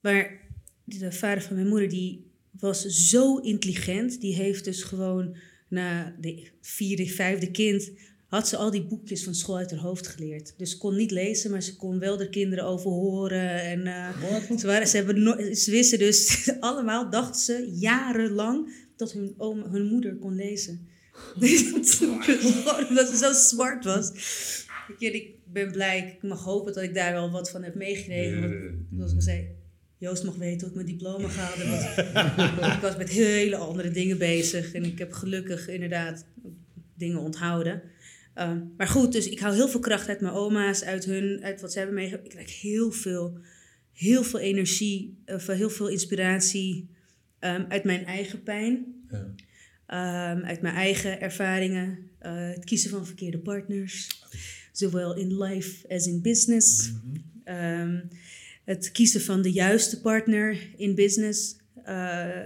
[0.01, 0.41] maar
[0.85, 4.21] de vader van mijn moeder, die was zo intelligent.
[4.21, 5.37] Die heeft dus gewoon
[5.69, 7.91] na de vierde, vijfde kind...
[8.29, 10.55] had ze al die boekjes van school uit haar hoofd geleerd.
[10.57, 13.63] Dus ze kon niet lezen, maar ze kon wel de kinderen overhoren.
[13.63, 18.83] En eh, ze, waren, ze, hebben no- ze wisten dus allemaal, dachten ze jarenlang...
[18.97, 20.89] dat hun, oom, hun moeder kon lezen.
[22.89, 24.13] Omdat ze zo smart was.
[24.99, 28.41] Ik, ik ben blij, ik mag hopen dat ik daar wel wat van heb meegekregen.
[28.41, 28.55] Want,
[28.97, 29.49] zoals ik al zei,
[29.99, 31.65] Joost mag weten hoe ik mijn diploma haalde.
[32.61, 34.73] Want ik was met hele andere dingen bezig.
[34.73, 36.27] En ik heb gelukkig inderdaad
[36.95, 37.83] dingen onthouden.
[38.39, 41.61] Um, maar goed, dus ik hou heel veel kracht uit mijn oma's, uit hun, uit
[41.61, 42.25] wat ze hebben meegemaakt.
[42.25, 43.39] Ik krijg heel veel,
[43.93, 46.89] heel veel energie, of heel veel inspiratie
[47.41, 48.85] um, uit mijn eigen pijn.
[49.11, 49.35] Ja.
[50.33, 51.99] Um, uit mijn eigen ervaringen.
[52.23, 54.23] Uh, het kiezen van verkeerde partners.
[54.73, 56.93] Zowel in life as in business.
[57.45, 58.09] Um,
[58.65, 61.57] het kiezen van de juiste partner in business.
[61.87, 62.43] Uh,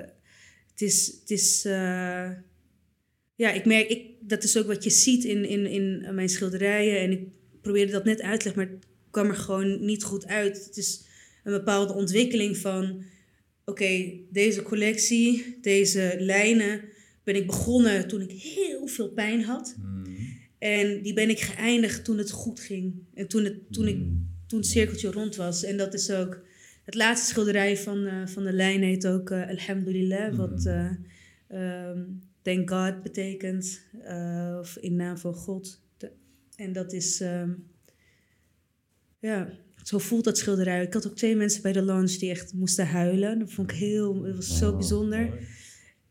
[0.71, 1.07] het is.
[1.21, 2.31] Het is uh,
[3.39, 7.01] ja, ik merk, ik, dat is ook wat je ziet in, in, in mijn schilderijen.
[7.01, 7.27] En ik
[7.61, 10.65] probeerde dat net uit te leggen, maar het kwam er gewoon niet goed uit.
[10.65, 11.05] Het is
[11.45, 13.03] een bepaalde ontwikkeling van: oké,
[13.65, 16.81] okay, deze collectie, deze lijnen
[17.25, 19.77] ben ik begonnen toen ik heel veel pijn had.
[19.79, 20.05] Mm.
[20.59, 22.95] En die ben ik geëindigd toen het goed ging.
[23.15, 23.99] En toen het, toen ik,
[24.47, 25.65] toen het cirkeltje rond was.
[25.65, 26.47] En dat is ook...
[26.85, 30.31] Het laatste schilderij van, uh, van de lijn heet ook uh, Alhamdulillah.
[30.31, 30.37] Mm.
[30.37, 30.91] Wat uh,
[31.89, 33.81] um, thank God betekent.
[34.05, 35.81] Uh, of in naam van God.
[36.57, 37.21] En dat is...
[37.21, 37.67] Um,
[39.21, 39.49] ja,
[39.83, 40.83] zo voelt dat schilderij.
[40.83, 43.39] Ik had ook twee mensen bij de launch die echt moesten huilen.
[43.39, 44.23] Dat vond ik heel...
[44.23, 45.27] Dat was zo bijzonder.
[45.27, 45.33] Oh,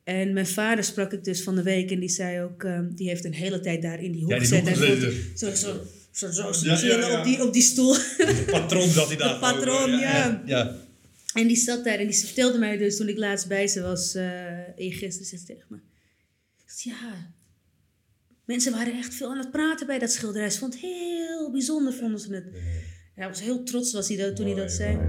[0.07, 3.07] en mijn vader sprak ik dus van de week en die zei ook, um, die
[3.07, 4.67] heeft een hele tijd daar in die hoek ja, die gezet.
[4.67, 4.75] En
[5.38, 5.73] zo, zo,
[6.11, 7.17] zo, zo, zo ja, ja, ja.
[7.17, 7.93] Op, die, op die stoel.
[7.93, 9.34] De patroon zat hij daar.
[9.34, 10.43] De patroon, ja, ja.
[10.45, 10.75] ja.
[11.34, 14.15] En die zat daar en die vertelde mij dus toen ik laatst bij ze was,
[14.15, 14.23] uh,
[14.75, 15.78] eergisteren, zei ze tegen me.
[16.76, 17.34] Ja,
[18.45, 20.49] mensen waren echt veel aan het praten bij dat schilderij.
[20.49, 22.45] Ze vond het heel bijzonder, vonden ze het.
[23.15, 24.99] Hij was heel trots was hij dat, toen hij dat zei.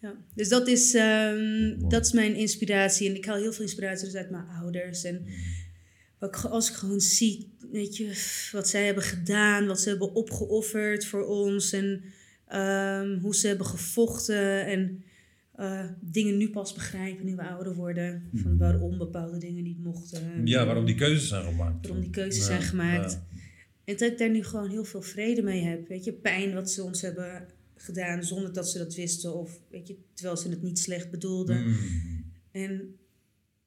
[0.00, 0.14] Ja.
[0.34, 3.08] Dus dat is, um, dat is mijn inspiratie.
[3.08, 5.04] En ik haal heel veel inspiratie dus uit mijn ouders.
[5.04, 5.26] En
[6.18, 8.06] wat ik, als ik gewoon zie, weet je,
[8.52, 11.72] wat zij hebben gedaan, wat ze hebben opgeofferd voor ons.
[11.72, 12.04] En
[12.54, 14.66] um, hoe ze hebben gevochten.
[14.66, 15.04] En
[15.62, 18.28] uh, dingen nu pas begrijpen, nu we ouder worden.
[18.34, 20.46] Van waarom bepaalde dingen niet mochten.
[20.46, 21.86] Ja, waarom die keuzes zijn gemaakt.
[21.86, 23.12] Waarom die keuzes ja, zijn gemaakt.
[23.12, 23.26] Ja.
[23.84, 25.88] En dat ik daar nu gewoon heel veel vrede mee heb.
[25.88, 27.46] Weet je, pijn wat ze ons hebben
[27.76, 29.34] gedaan zonder dat ze dat wisten.
[29.34, 31.66] Of weet je, terwijl ze het niet slecht bedoelden.
[31.66, 31.76] Mm.
[32.50, 32.96] En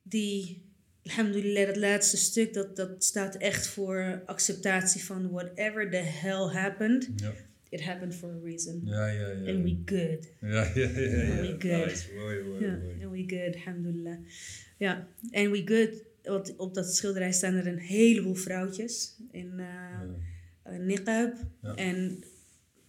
[0.02, 0.64] die,
[1.04, 7.10] alhamdulillah, dat laatste stuk, dat, dat staat echt voor acceptatie van whatever the hell happened.
[7.16, 7.34] Ja,
[7.76, 8.82] It happened for a reason.
[8.86, 9.28] ja, ja.
[9.28, 9.54] ja.
[9.54, 10.28] And we good.
[10.42, 11.00] Ja, ja, ja.
[11.00, 11.42] ja, ja.
[11.42, 11.86] We good.
[11.86, 13.04] Nice, mooi, mooi, Ja, mooi.
[13.04, 14.18] and we good, alhamdulillah.
[14.78, 16.04] Ja, and we good.
[16.24, 20.00] Want op dat schilderij staan er een heleboel vrouwtjes in eh
[20.64, 21.34] eh, niqab.
[21.62, 21.76] Ja.
[21.76, 22.24] En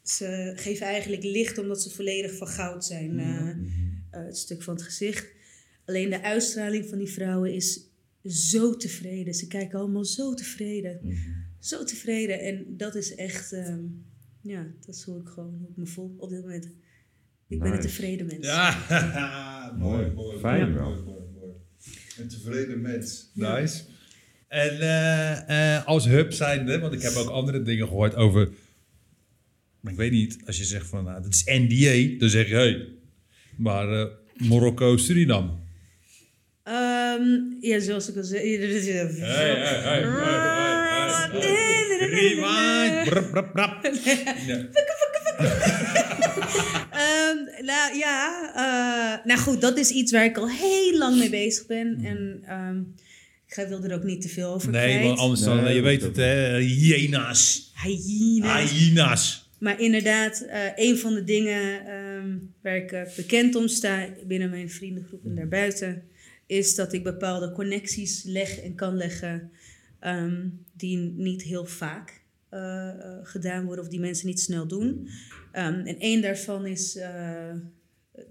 [0.03, 3.19] ze geven eigenlijk licht omdat ze volledig van goud zijn.
[3.19, 3.49] eh,
[4.11, 5.27] eh, het stuk van het gezicht.
[5.85, 7.81] Alleen de uitstraling van die vrouwen is
[8.25, 9.35] zo tevreden.
[9.35, 11.01] Ze kijken allemaal zo tevreden.
[11.59, 12.41] Zo tevreden.
[12.41, 13.85] En dat is echt, ehm,
[14.47, 16.71] ja, dat is hoe ik gewoon hoe ik me voel op dit moment.
[17.49, 18.47] Ik ben een tevreden mens.
[18.47, 20.39] Ja, mooi, mooi.
[20.39, 20.91] Fijn mooi, wel.
[20.91, 21.53] mooi, mooi, mooi.
[22.19, 23.31] Een tevreden mens.
[23.35, 23.83] Nice.
[24.49, 28.49] En eh, eh, als hub zijnde, want ik heb ook andere dingen gehoord over...
[29.81, 32.55] Maar ik weet niet, als je zegt van, nou, dat is NDA, dan zeg je,
[32.55, 32.89] hey,
[33.57, 34.07] maar eh,
[34.49, 35.51] Marokko, Suriname.
[36.63, 37.25] Ehm,
[37.61, 38.57] ja, zoals ik al zei.
[38.57, 39.17] Hey, hey, hey,
[39.83, 40.76] hey, hey, hey.
[42.11, 43.09] Rewind.
[46.91, 51.31] Ehm, nou ja, eh, nou goed, dat is iets waar ik al heel lang mee
[51.31, 51.99] bezig ben.
[52.05, 52.79] En ehm,
[53.47, 55.07] ik ga- wil er ook niet te veel over Nee, kwijt.
[55.07, 57.73] want anders dan, Nee, je weet het, hè, hyena's.
[57.83, 58.59] Hyena.
[58.67, 59.51] Hyena's.
[59.59, 62.29] Maar inderdaad, eh, een van de dingen ehm,
[62.63, 66.03] waar ik eh, bekend om sta binnen mijn vriendengroep en daarbuiten,
[66.47, 69.51] is dat ik bepaalde connecties leg en kan leggen
[70.07, 75.09] ehm, die niet heel vaak eh, eh, gedaan worden of die mensen niet snel doen.
[75.53, 77.55] Ehm, en één daarvan is eh,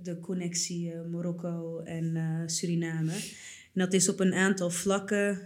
[0.03, 3.11] de connectie eh, Marokko en Suriname.
[3.11, 5.39] En dat is op een aantal vlakken: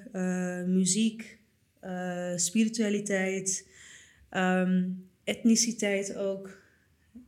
[0.67, 1.37] muziek,
[2.35, 3.67] spiritualiteit,
[4.29, 4.89] ehm,
[5.23, 6.57] etniciteit ook.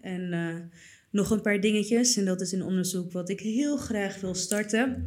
[0.02, 0.70] En
[1.10, 2.18] nog een paar dingetjes.
[2.18, 5.06] En dat is een onderzoek wat ik heel graag wil starten.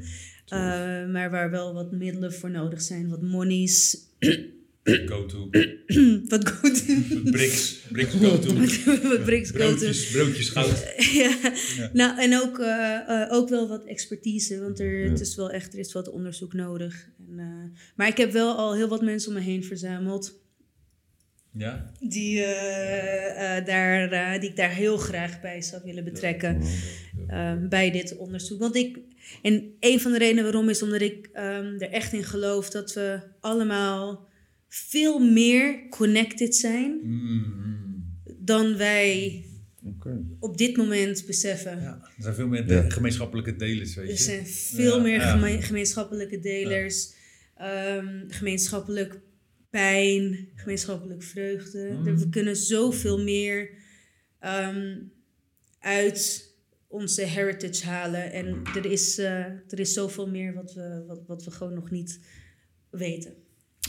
[0.48, 0.58] Eh,
[1.06, 3.08] maar waar wel wat middelen voor nodig zijn.
[3.08, 3.98] Wat monies.
[4.84, 5.48] Go to.
[6.28, 6.84] wat goed.
[7.30, 7.80] Bricks.
[7.92, 8.54] Bricks go to.
[9.08, 9.64] wat bricks go to.
[9.64, 10.94] Broodjes, broodjes goud.
[11.22, 11.36] ja.
[11.76, 11.90] Ja.
[11.92, 15.10] Nou, en ook, eh, eh, ook wel wat expertise, want er, Ja.
[15.10, 17.08] het is wel echt, er is wat onderzoek nodig.
[17.28, 20.40] En, maar ik heb wel al heel wat mensen om me heen verzameld
[21.52, 21.92] Ja?
[22.00, 22.40] die,
[23.64, 26.62] daar, die ik daar heel graag bij zou willen betrekken
[27.26, 28.58] eh, bij dit onderzoek.
[28.58, 28.98] Want ik,
[29.42, 32.92] en een van de redenen waarom is omdat ik ehm, er echt in geloof dat
[32.92, 34.28] we allemaal
[34.68, 38.04] veel meer connected zijn Mm.
[38.38, 39.44] dan wij
[40.40, 41.80] op dit moment beseffen.
[41.80, 44.12] Ja, er zijn veel meer de- gemeenschappelijke delers, weet je.
[44.12, 45.36] Er zijn veel Ja, meer ja.
[45.36, 47.14] geme- gemeenschappelijke delers,
[47.56, 49.20] ehm, gemeenschappelijk
[49.70, 51.90] pijn, gemeenschappelijk vreugde.
[51.90, 52.18] Mm.
[52.18, 53.70] We kunnen zoveel meer
[54.40, 54.96] ehm,
[55.78, 56.52] uit
[56.94, 58.32] onze heritage halen.
[58.32, 61.90] En er is, eh, er is zoveel meer wat we, wat, wat we gewoon nog
[61.90, 62.20] niet
[62.90, 63.34] weten.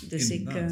[0.10, 0.72] Dus ik, Inderdaad.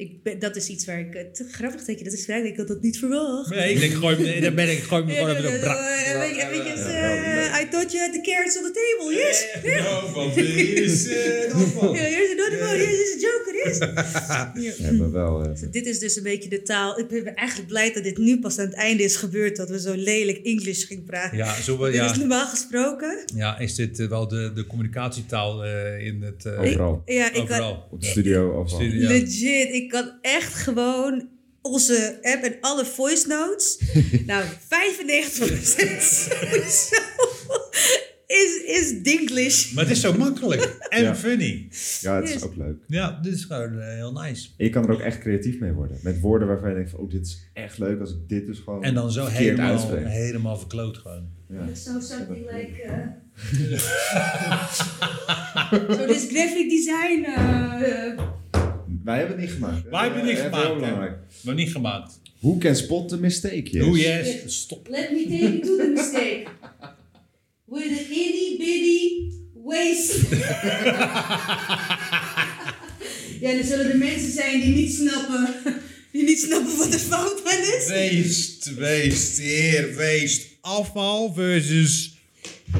[0.00, 1.12] Ik ben, dat is iets waar ik...
[1.14, 2.26] Het grappig dat je dat is.
[2.28, 3.50] Ik had dat niet verwacht.
[3.50, 5.50] Nee, ik denk, gooi hem, nee, daar ben ik, gooi hem Ja, gewoon ja, even
[5.50, 5.60] ja, op.
[5.62, 5.76] Brak.
[5.76, 8.72] ja, weet je- weet je, Ja, eh, I thought you had the carrots on the
[8.80, 9.46] table, yes.
[9.82, 11.48] Nou, wat is eh?
[11.98, 13.78] Ja, here's another one, here's is a joker, yes.
[14.78, 15.42] We hebben wel...
[15.44, 16.98] eh, Dit is dus een beetje de taal.
[16.98, 19.80] Ik ben eigenlijk blij dat dit nu pas aan het einde is gebeurd, dat we
[19.80, 21.36] zo lelijk Engels gingen praten.
[21.36, 23.24] Ja, zo, wel- Dit is ja, normaal gesproken.
[23.34, 26.44] ja, is dit eh, wel de, de communicatietaal eh, in het...
[26.46, 27.02] eh, Overal.
[27.06, 27.86] Ja, ik had overal.
[27.90, 28.80] Op de studio, overal.
[28.80, 29.00] Studio.
[29.02, 29.08] Ja.
[29.08, 31.28] legit, ik kan echt gewoon
[31.62, 33.78] onze app en alle voice notes.
[34.26, 34.50] nou, 95%
[35.30, 36.96] sowieso
[38.26, 39.72] is, is Dinglish.
[39.72, 41.14] Maar het is zo makkelijk en Ja.
[41.16, 41.68] funny.
[42.00, 42.76] Ja, het is ook leuk.
[42.86, 44.48] Ja, dit is gewoon eh, heel nice.
[44.56, 45.98] En je kan er ook echt creatief mee worden.
[46.02, 48.58] Met woorden waarvan je denkt van, oh, dit is echt leuk als ik dit dus
[48.58, 50.06] gewoon En dan zo helemaal, uitspreek.
[50.06, 51.28] helemaal verkloot gewoon.
[51.48, 51.74] Ja.
[51.74, 52.84] So something like...
[52.84, 53.06] Uh,
[55.88, 57.24] so this graphic design...
[57.26, 58.20] uh,
[59.04, 59.88] Wij hebben het niet gemaakt.
[59.90, 61.18] Wij hebben het niet gemaakt, belangrijk.
[61.42, 62.20] Nog niet gemaakt.
[62.40, 63.70] Who can spot the mistake?
[63.70, 63.84] Yes.
[63.84, 64.60] Hoe yes.
[64.60, 64.88] Stop.
[64.88, 66.46] Let me take you to the mistake.
[67.64, 70.30] With an itty bitty waist.
[73.40, 75.54] ja, er zullen er mensen zijn die niet snappen,
[76.12, 77.86] die niet snappen wat de fout aan is.
[77.88, 80.48] Weest, weest, heer, weest.
[80.60, 82.18] Afval versus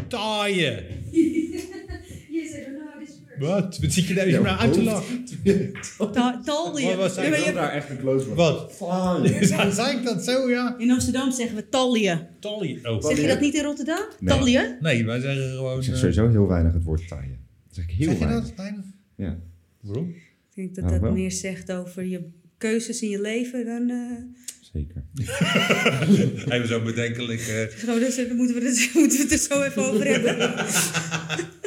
[0.09, 0.85] taaien.
[2.31, 3.30] Yes, I don't know how this works.
[3.41, 3.79] Wat?
[3.79, 5.25] Wat zit je daar Ja, zo naar uit te lachen?
[6.13, 6.97] Ta- Talje.
[6.97, 8.35] Wat Ik je- daar echt een close one.
[8.35, 8.73] Wat?
[9.75, 10.75] Zei ik dat zo, ja?
[10.79, 12.27] In Amsterdam zeggen we talje.
[12.41, 12.87] Taaien.
[12.91, 13.05] Oh.
[13.05, 14.03] Zeg je dat niet in Rotterdam?
[14.21, 14.37] Nee.
[14.39, 14.77] Talje?
[14.81, 15.77] Nee, wij zeggen gewoon...
[15.79, 17.39] Ik zeg eh, sowieso heel weinig het woord taaien.
[17.67, 18.45] Dat zeg ik heel zeg je weinig.
[18.47, 18.57] dat?
[18.57, 18.85] Weinig?
[19.17, 19.39] Ja.
[19.81, 20.09] Waarom?
[20.09, 22.21] Ik denk dat Nou, dat meer zegt over je
[22.59, 23.91] keuzes in je leven, dan...
[23.91, 24.25] eh,
[24.73, 25.05] Zeker.
[26.55, 27.41] Even zo bedenkelijk.
[27.41, 30.37] eh, Zo, dus, daar moeten, we het, moeten we het er zo even over hebben.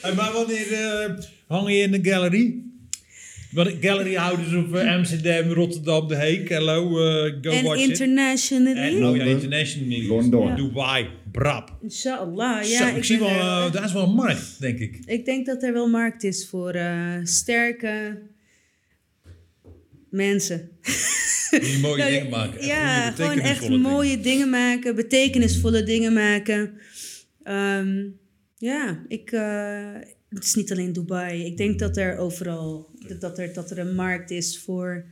[0.00, 1.10] Hey, maar wanneer eh,
[1.46, 2.62] hang je in de gallery?
[3.50, 6.48] Want gallery houden ze op eh, Amsterdam, Rotterdam, De Heek.
[6.48, 7.88] Hello, eh, go en watch it.
[7.88, 8.76] internationally.
[8.76, 10.06] En, oh ja, internationally.
[10.06, 10.56] Londen.
[10.56, 11.76] Dubai, Brab.
[11.82, 12.90] Inshallah, Zo, ja.
[12.90, 14.98] ik, zie wel, eh, daar is wel een markt, denk ik.
[15.06, 18.18] ik denk dat er wel markt is voor eh, sterke
[20.10, 20.70] mensen.
[21.50, 22.58] Die mooie Nou, dingen maken.
[22.58, 26.72] Echt Ja, gewoon echt mooie dingen maken, betekenisvolle dingen maken.
[27.42, 28.06] Ehm,
[28.60, 29.94] ja, ik, eh,
[30.28, 31.44] het is niet alleen Dubai.
[31.44, 35.04] Ik denk dat er overal dat- er, dat er een markt is voor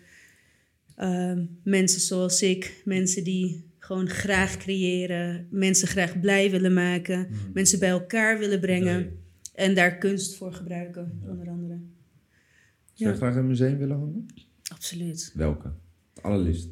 [0.96, 2.82] ehm, mensen zoals ik.
[2.84, 9.00] Mensen die gewoon graag creëren, mensen graag blij willen maken, mensen bij elkaar willen brengen
[9.00, 9.10] Nee.
[9.54, 11.74] en daar kunst voor gebruiken, onder andere.
[11.74, 11.84] Zou
[12.94, 13.14] je Ja.
[13.14, 14.26] graag in een museum willen hangen?
[14.72, 15.32] Absoluut.
[15.34, 15.72] Welke?
[16.14, 16.68] Het allerliefst.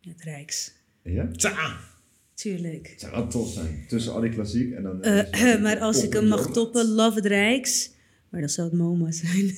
[0.00, 0.72] Het Rijks.
[1.02, 1.26] Ja?
[1.26, 1.78] Tja,
[2.40, 2.88] Tuurlijk.
[2.90, 3.84] Het zou wel tof zijn.
[3.88, 5.02] Tussen al die klassiek en dan...
[5.02, 7.90] Eh, maar als ik hem mag toppen, Love het Rijks.
[8.28, 9.54] Maar dan zou het MoMA zijn.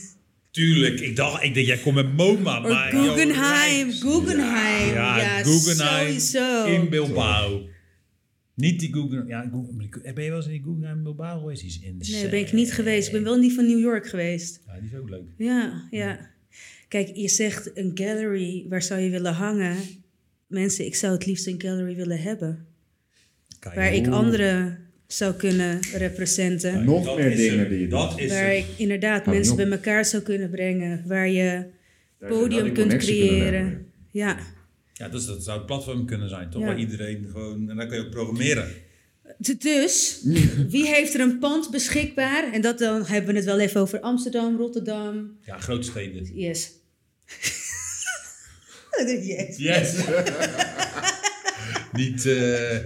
[0.51, 1.01] tuurlijk.
[1.01, 2.63] Ik dacht, ik denk, jij komt met MoMA.
[2.63, 3.91] Of maar, Guggenheim.
[3.91, 4.95] Guggenheim.
[4.95, 6.65] Ja, Ja, Guggenheim sowieso.
[6.65, 7.69] in Bilbao.
[8.55, 9.29] Niet die Guggenheim.
[9.29, 10.15] Ja, Guggenheim.
[10.15, 11.61] Ben je wel eens in die Guggenheim in Bilbao geweest?
[11.61, 13.07] Die is in Nee, ben ik niet geweest.
[13.07, 14.61] Ik ben wel niet van New York geweest.
[14.67, 15.25] Ja, die is ook leuk.
[15.37, 16.31] Ja, ja.
[16.89, 18.67] Kijk, je zegt een gallery.
[18.69, 19.77] Waar zou je willen hangen?
[20.47, 22.67] Mensen, ik zou het liefst een gallery willen hebben.
[23.75, 26.85] Waar ik anderen zou kunnen representen.
[26.85, 28.21] Nog dat meer dingen die je Dat doet.
[28.21, 31.03] is Waar ik inderdaad mensen bij elkaar zou kunnen brengen.
[31.07, 31.65] Waar je
[32.19, 33.87] Daar podium kunt creëren.
[34.11, 34.39] Ja.
[34.93, 36.61] Ja, dus dat zou het platform kunnen zijn, toch?
[36.61, 36.67] Ja.
[36.67, 37.71] Waar iedereen gewoon...
[37.71, 38.69] En dan kun je ook programmeren.
[39.59, 40.21] Dus,
[40.75, 42.53] wie heeft er een pand beschikbaar?
[42.53, 45.39] En dat dan hebben we het wel even over Amsterdam, Rotterdam.
[45.47, 46.31] Ja, grote steden.
[46.35, 46.73] Yes.
[49.23, 49.57] yes.
[49.57, 49.95] Yes!
[51.93, 52.79] Niet, eh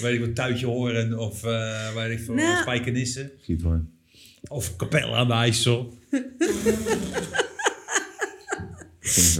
[0.00, 2.60] weet ik wat, Tuitje Horen of eh weet ik veel, Nou.
[2.60, 3.32] Spijkenisse.
[3.40, 3.84] Ziet hoor.
[4.48, 5.98] Of Capelle aan de IJssel.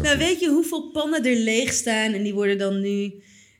[0.02, 2.12] Nou, weet je hoeveel pannen er leeg staan?
[2.12, 3.12] En die worden dan nu,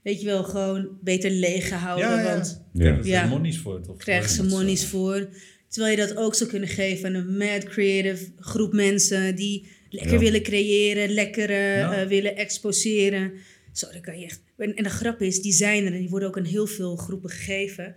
[0.02, 2.24] weet je wel, gewoon beter leeg gehouden.
[2.24, 2.96] Want Ja.
[2.96, 3.18] Dat Ja.
[3.18, 3.80] zijn monies voor.
[3.88, 5.28] Of krijgen ze monies voor.
[5.68, 10.12] Terwijl je dat ook zou kunnen geven aan een mad creative groep mensen die lekker
[10.12, 10.18] Ja.
[10.18, 11.92] willen creëren, lekker Ja.
[11.94, 13.32] eh, willen exposeren.
[13.72, 14.40] Zo, dan kan je echt.
[14.56, 16.96] En, en de grap is, die zijn er en die worden ook aan heel veel
[16.96, 17.94] groepen gegeven.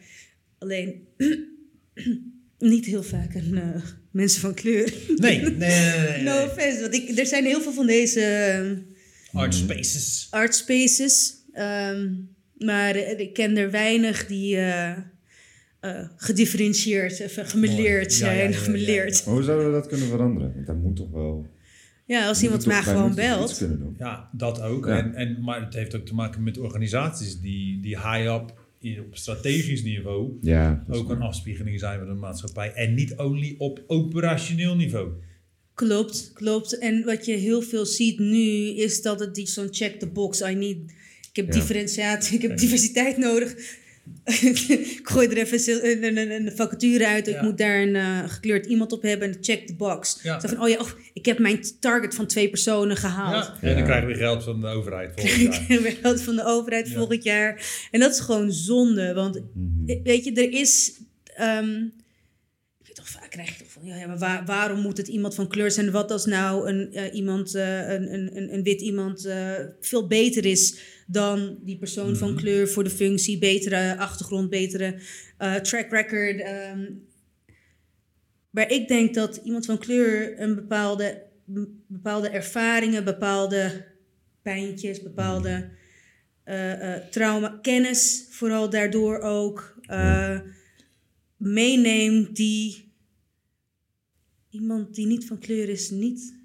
[0.58, 1.08] Alleen
[2.60, 4.94] niet heel vaak aan eh, mensen van kleur.
[5.16, 5.58] Nee, nee, nee.
[5.58, 6.22] nee, nee.
[6.34, 10.28] No offense, want ik, er zijn heel veel van deze eh, Art spaces.
[10.30, 11.34] art spaces.
[11.54, 12.12] ehm,
[12.58, 14.98] maar eh, ik ken er weinig die eh,
[15.80, 18.50] eh, gedifferentieerd, even gemeleerd Ja, ja, zijn.
[18.52, 19.18] ja, ja, gemeleerd.
[19.18, 19.22] ja.
[19.26, 20.54] Maar hoe zouden we dat kunnen veranderen?
[20.54, 21.46] Want daar moet toch wel...
[22.14, 23.64] Ja, als iemand maar gewoon belt.
[23.98, 24.86] Ja, dat ook.
[24.86, 24.98] Ja.
[24.98, 29.16] En, en, maar het heeft ook te maken met organisaties die, die high-up in- op
[29.18, 32.72] strategisch niveau Ja, ook een afspiegeling zijn van de maatschappij.
[32.74, 35.10] En niet only op operationeel niveau.
[35.74, 36.78] Klopt, klopt.
[36.78, 40.42] En wat je heel veel ziet nu is dat het die zo'n check the box.
[40.42, 40.78] I need,
[41.30, 41.52] ik heb Ja.
[41.52, 43.56] differentiatie, ik heb diversiteit nodig.
[44.26, 47.28] Ik gooi er even een, een, een- een vacature uit.
[47.28, 47.44] Ik Ja.
[47.44, 50.20] moet daar een eh, gekleurd iemand op hebben en check the box.
[50.24, 50.40] Ja.
[50.40, 53.52] Zo van, oh ja, oh, ik heb mijn target van twee personen gehaald.
[53.62, 53.68] Ja.
[53.68, 55.92] En dan krijgen we geld van de overheid volgend jaar.
[56.02, 56.94] geld van de overheid Ja.
[56.98, 57.66] volgend jaar.
[57.92, 59.14] En dat is gewoon zonde.
[59.14, 59.90] Want Mhm.
[59.90, 60.94] eh, weet je, er is.
[61.36, 61.76] ehm,
[62.80, 65.08] ik weet toch, vaak krijg je toch van ja, ja, maar waar- waarom moet het
[65.08, 65.92] iemand van kleur zijn?
[65.92, 69.28] Wat als nou een, eh, iemand, een, een, een, een wit iemand
[69.82, 70.78] veel beter is
[71.08, 73.38] dan die persoon van kleur voor de functie?
[73.38, 75.00] Betere achtergrond, betere
[75.38, 76.40] eh, track record.
[76.40, 76.92] ehm.
[78.50, 81.24] maar ik denk dat iemand van kleur een bepaalde,
[81.88, 83.86] bepaalde ervaringen, bepaalde
[84.42, 85.70] pijntjes, bepaalde
[86.44, 89.82] eh, trauma, kennis, vooral daardoor ook
[91.38, 92.92] meeneemt die
[94.54, 96.43] iemand die niet van kleur is niet.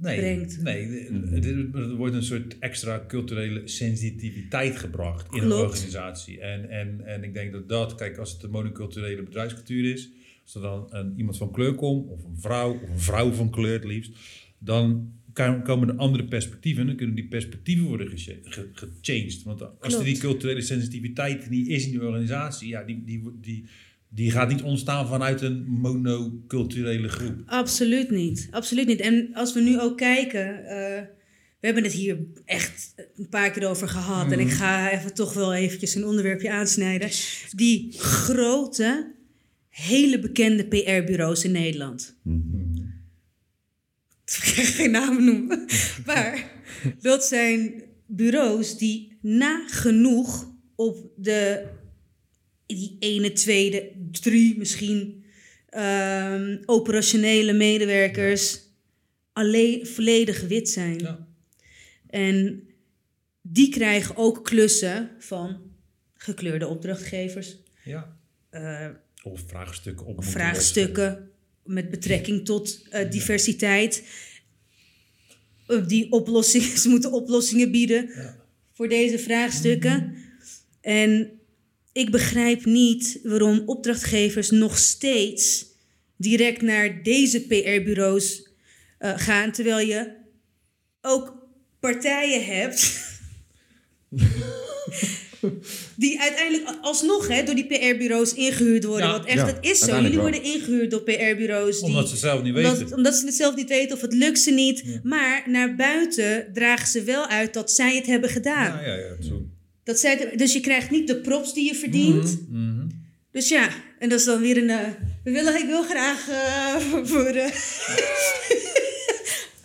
[0.00, 0.62] Nee, brengt.
[0.62, 6.40] nee er- er- wordt een soort extra culturele sensitiviteit gebracht in een organisatie.
[6.40, 10.10] En, en, en ik denk dat dat, kijk, als het een monoculturele bedrijfscultuur is,
[10.42, 13.50] als er dan een, iemand van kleur komt, of een vrouw, of een vrouw van
[13.50, 14.12] kleur het liefst,
[14.58, 15.12] dan
[15.64, 19.42] komen er andere perspectieven en dan kunnen die perspectieven worden gecha- ge- gechanged.
[19.42, 23.64] Want als er die culturele sensitiviteit niet is in die organisatie, ja, die, die, die,
[24.12, 27.42] die gaat niet ontstaan vanuit een monoculturele groep.
[27.46, 28.48] Absoluut niet.
[28.50, 29.00] Absoluut niet.
[29.00, 31.02] En als we nu ook kijken, eh,
[31.60, 34.32] we hebben het hier echt een paar keer over gehad.
[34.32, 37.10] En ik ga even toch wel eventjes een onderwerpje aansnijden.
[37.50, 39.14] Die grote,
[39.68, 42.16] hele bekende PR-bureaus in Nederland.
[44.24, 45.66] ga geen namen noemen.
[46.06, 46.50] Maar
[47.00, 51.66] dat zijn bureaus die nagenoeg op de
[52.74, 55.24] die ene, tweede, drie misschien
[55.68, 58.60] ehm, operationele medewerkers
[59.32, 60.98] alleen volledig wit zijn.
[60.98, 61.26] Ja.
[62.06, 62.62] En
[63.42, 65.60] die krijgen ook klussen van
[66.14, 67.56] gekleurde opdrachtgevers.
[67.84, 68.16] Ja.
[68.50, 68.88] eh,
[69.22, 71.30] Of vraagstukken op vraagstukken
[71.64, 74.04] met betrekking tot eh, diversiteit.
[75.66, 78.36] Eh, die oplossingen, ze moeten oplossingen bieden Ja.
[78.72, 80.14] voor deze vraagstukken.
[80.80, 81.39] En
[81.92, 85.64] ik begrijp niet waarom opdrachtgevers nog steeds
[86.16, 88.48] direct naar deze PR-bureaus
[88.98, 90.10] eh, gaan, terwijl je
[91.00, 91.34] ook
[91.80, 92.98] partijen hebt.
[95.96, 99.06] Die uiteindelijk alsnog hè, door die PR-bureaus ingehuurd worden.
[99.06, 99.12] Ja.
[99.12, 100.00] Want echt, Ja, het is zo.
[100.00, 101.76] Jullie worden ingehuurd door PR-bureaus.
[101.78, 102.92] die- Omdat ze zelf niet weten.
[102.96, 105.00] omdat ze het zelf niet weten of het lukt ze niet.
[105.02, 108.82] Maar naar buiten dragen ze wel uit dat zij het hebben gedaan.
[108.82, 109.22] Ja, ja, ja.
[109.28, 109.42] Zo.
[109.90, 112.38] Dat zij het- dus je krijgt niet de props die je verdient.
[112.50, 112.86] Mhm.
[113.32, 113.68] Dus ja,
[113.98, 114.70] en dat is dan weer een...
[114.70, 114.88] eh,
[115.24, 116.76] we willen, ik wil graag eh,
[117.10, 117.26] voor...
[117.26, 117.44] eh,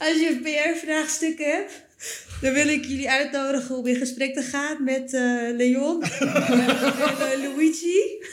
[0.07, 1.84] als je een PR-vraagstuk hebt...
[2.41, 5.11] Dan wil ik jullie uitnodigen om in gesprek te gaan met
[5.57, 6.03] Leon
[7.32, 8.23] en Luigi.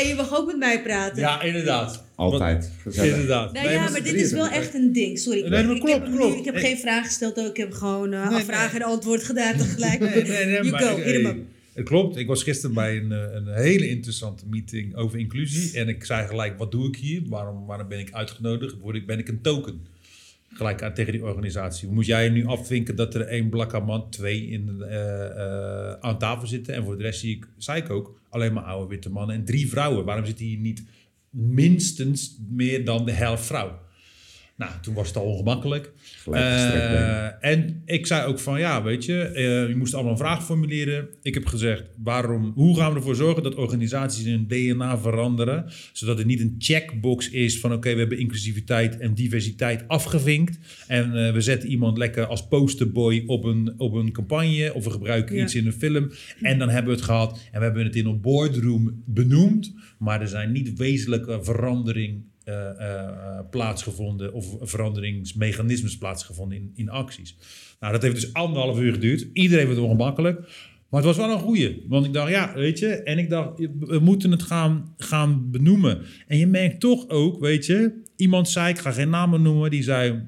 [0.00, 1.18] En je mag ook met mij praten.
[1.20, 2.04] Ja, inderdaad.
[2.14, 2.70] Altijd.
[2.82, 3.12] Gezellig.
[3.12, 3.52] Inderdaad.
[3.52, 5.18] Nou Nee, ja, maar dit is wel echt een ding.
[5.18, 5.40] Sorry.
[5.40, 6.38] Nee, maar ik klopt, heb, nu- klopt.
[6.38, 7.46] ik heb Ik- geen vraag gesteld ook.
[7.48, 8.80] Ik heb gewoon eh Nee, vraag nee.
[8.82, 10.00] en antwoord gedaan tegelijk.
[10.00, 11.38] Nee, nee, nee, you maar go, ik- hit 'em hey, up.
[11.74, 12.16] Het klopt.
[12.16, 15.78] Ik was gisteren bij een, eh, een hele interessante meeting over inclusie.
[15.78, 17.22] En ik zei gelijk, wat doe ik hier?
[17.26, 18.74] Waarom, waarom ben ik uitgenodigd?
[18.80, 19.80] Word ik, ben ik een token?
[20.48, 21.88] Gelijk aan, tegen die organisatie.
[21.88, 26.46] Moet jij nu afvinken dat er één blakke man, twee in, eh, eh, aan tafel
[26.46, 26.74] zitten?
[26.74, 29.44] En voor de rest zie ik, zei ik ook, alleen maar oude witte mannen en
[29.44, 30.04] drie vrouwen.
[30.04, 30.82] Waarom zit hier niet
[31.30, 33.78] minstens meer dan de helft vrouw?
[34.58, 35.92] Nou, toen was het al ongemakkelijk.
[36.30, 40.44] Eh, en ik zei ook van ja, weet je, eh, je moest allemaal een vraag
[40.44, 41.08] formuleren.
[41.22, 46.18] Ik heb gezegd, waarom, hoe gaan we ervoor zorgen dat organisaties hun DNA veranderen, zodat
[46.18, 51.32] het niet een checkbox is van oké, we hebben inclusiviteit en diversiteit afgevinkt en eh,
[51.32, 55.42] we zetten iemand lekker als posterboy op een, op een campagne of we gebruiken Ja.
[55.42, 56.10] iets in een film
[56.42, 60.20] en dan hebben we het gehad en we hebben het in een boardroom benoemd, maar
[60.20, 67.36] er zijn niet wezenlijke verandering eh, eh, plaatsgevonden of veranderingsmechanismes plaatsgevonden in, in acties.
[67.80, 69.26] Nou, dat heeft dus anderhalf uur geduurd.
[69.32, 70.38] Iedereen het ongemakkelijk.
[70.88, 71.84] Maar het was wel een goeie.
[71.88, 72.88] Want ik dacht, ja, weet je.
[72.88, 76.02] En ik dacht, we moeten het gaan, gaan benoemen.
[76.26, 78.02] En je merkt toch ook, weet je.
[78.16, 79.70] Iemand zei, ik ga geen namen noemen.
[79.70, 80.22] Die zei,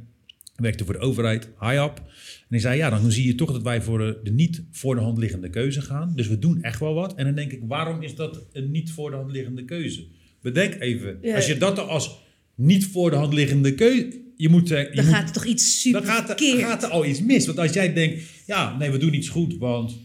[0.56, 1.96] werkte voor de overheid, high up.
[1.96, 5.00] En die zei, ja, dan zie je toch dat wij voor de niet voor de
[5.00, 6.12] hand liggende keuze gaan.
[6.14, 7.14] Dus we doen echt wel wat.
[7.14, 10.06] En dan denk ik, waarom is dat een niet voor de hand liggende keuze?
[10.42, 11.34] Bedenk even, Ja.
[11.36, 12.18] als je dat er als
[12.54, 14.18] niet voor de hand liggende keuze...
[14.36, 16.82] Je moet, eh, je Dan moet gaat er toch iets super dan gaat er, gaat
[16.82, 17.46] er al iets mis.
[17.46, 19.98] Want als jij denkt, ja, nee, we doen iets goed, want...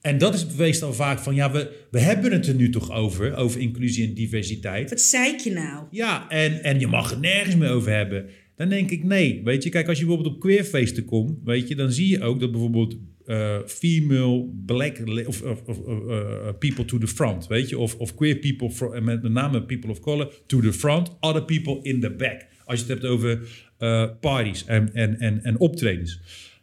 [0.00, 2.92] En dat is bewezen dan vaak van, ja, we, we hebben het er nu toch
[2.92, 4.90] over, over inclusie en diversiteit.
[4.90, 5.86] Wat zei je nou?
[5.90, 8.26] Ja, en, en je mag het nergens meer over hebben.
[8.56, 11.74] Dan denk ik, nee, weet je, kijk, als je bijvoorbeeld op queerfeesten komt, weet je,
[11.74, 12.96] dan zie je ook dat bijvoorbeeld
[13.30, 18.14] eh, female, black, of, of, of, eh, people to the front, weet je, of, of
[18.14, 22.10] queer people, en met, name people of color, to the front, other people in the
[22.10, 22.46] back.
[22.64, 23.40] Als je het hebt over
[23.78, 26.20] eh parties en, en, en, en optredens.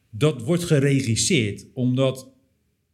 [0.10, 2.32] Dat wordt geregisseerd omdat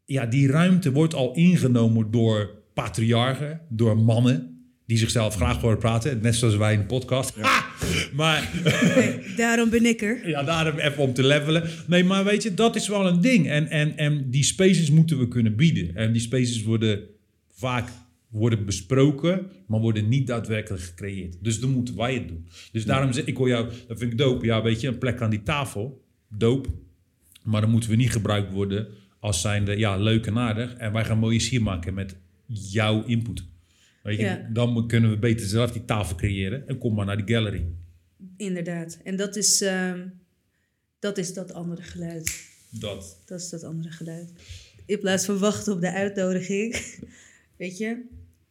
[0.06, 4.53] ja, die ruimte wordt al ingenomen door patriarchen, door mannen
[4.86, 7.36] die zichzelf graag horen praten, net zoals wij in de podcast.
[7.40, 7.66] Ha!
[8.14, 8.50] Maar
[8.96, 10.30] Nee, daarom ben ik er.
[10.30, 11.70] ja, daarom even om te levelen.
[11.88, 13.48] Nee, maar weet je, dat is wel een ding.
[13.50, 15.96] En, en, en die spaces moeten we kunnen bieden.
[15.96, 17.00] En die spaces worden
[17.54, 17.90] vaak
[18.30, 21.36] worden besproken, maar worden niet daadwerkelijk gecreëerd.
[21.42, 22.48] Dus dan moeten wij het doen.
[22.72, 24.46] Dus daarom zeg ik hoor jou, dat vind ik dope.
[24.46, 26.70] Ja, weet je, een plek aan die tafel, dope.
[27.44, 28.88] Maar dan moeten we niet gebruikt worden
[29.20, 30.74] als zijnde, ja, leuk en aardig.
[30.74, 32.16] En wij gaan mooie sier maken met
[32.48, 33.46] jouw input.
[34.04, 34.50] Weet je, Ja.
[34.54, 36.68] dan kunnen we beter zelf die tafel creëren.
[36.68, 37.66] En kom maar naar die gallery.
[38.38, 39.00] Inderdaad.
[39.04, 40.08] En dat is, ehm,
[41.00, 42.52] dat is dat andere geluid.
[42.70, 43.22] Dat.
[43.26, 44.32] Dat is dat andere geluid.
[44.86, 46.76] In plaats van wachten op de uitnodiging.
[47.58, 48.02] Weet je,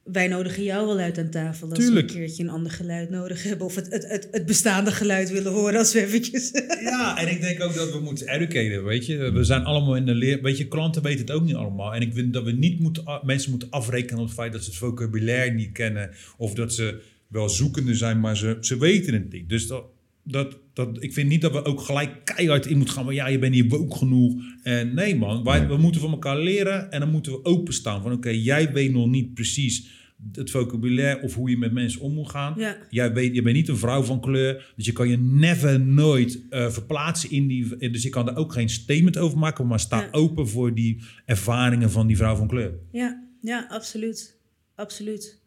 [0.05, 2.07] wij nodigen jou wel uit aan tafel als Tuurlijk.
[2.11, 3.67] we een keertje een ander geluid nodig hebben.
[3.67, 6.51] Of het, het, het, het bestaande geluid willen horen als we eventjes...
[6.83, 9.31] Ja, en ik denk ook dat we moeten educaten, weet je.
[9.31, 10.43] We zijn allemaal in de leer...
[10.43, 11.95] Weet je, klanten weten het ook niet allemaal.
[11.95, 14.71] En ik vind dat we niet moeten, mensen moeten afrekenen op het feit dat ze
[14.71, 16.11] het vocabulaire niet kennen.
[16.37, 19.49] Of dat ze wel zoekende zijn, maar ze, ze weten het niet.
[19.49, 19.85] Dus dat,
[20.25, 23.05] dat, dat, ik vind niet dat we ook gelijk keihard in moeten gaan.
[23.05, 24.43] Maar ja, je bent hier woke genoeg.
[24.63, 26.91] En nee man, wij, we moeten van elkaar leren.
[26.93, 28.03] En dan moeten we openstaan.
[28.03, 30.01] Van oké, jij weet nog niet precies
[30.33, 32.55] het vocabulaire of hoe je met mensen om moet gaan.
[32.57, 32.77] Ja.
[32.91, 36.43] Jij weet, je bent niet een vrouw van kleur, dus je kan je never nooit
[36.51, 37.91] eh, verplaatsen in die.
[37.91, 40.09] Dus je kan er ook geen statement over maken, maar sta Ja.
[40.11, 42.73] open voor die ervaringen van die vrouw van kleur.
[42.93, 44.39] Ja, ja, absoluut.
[44.75, 45.42] Absoluut.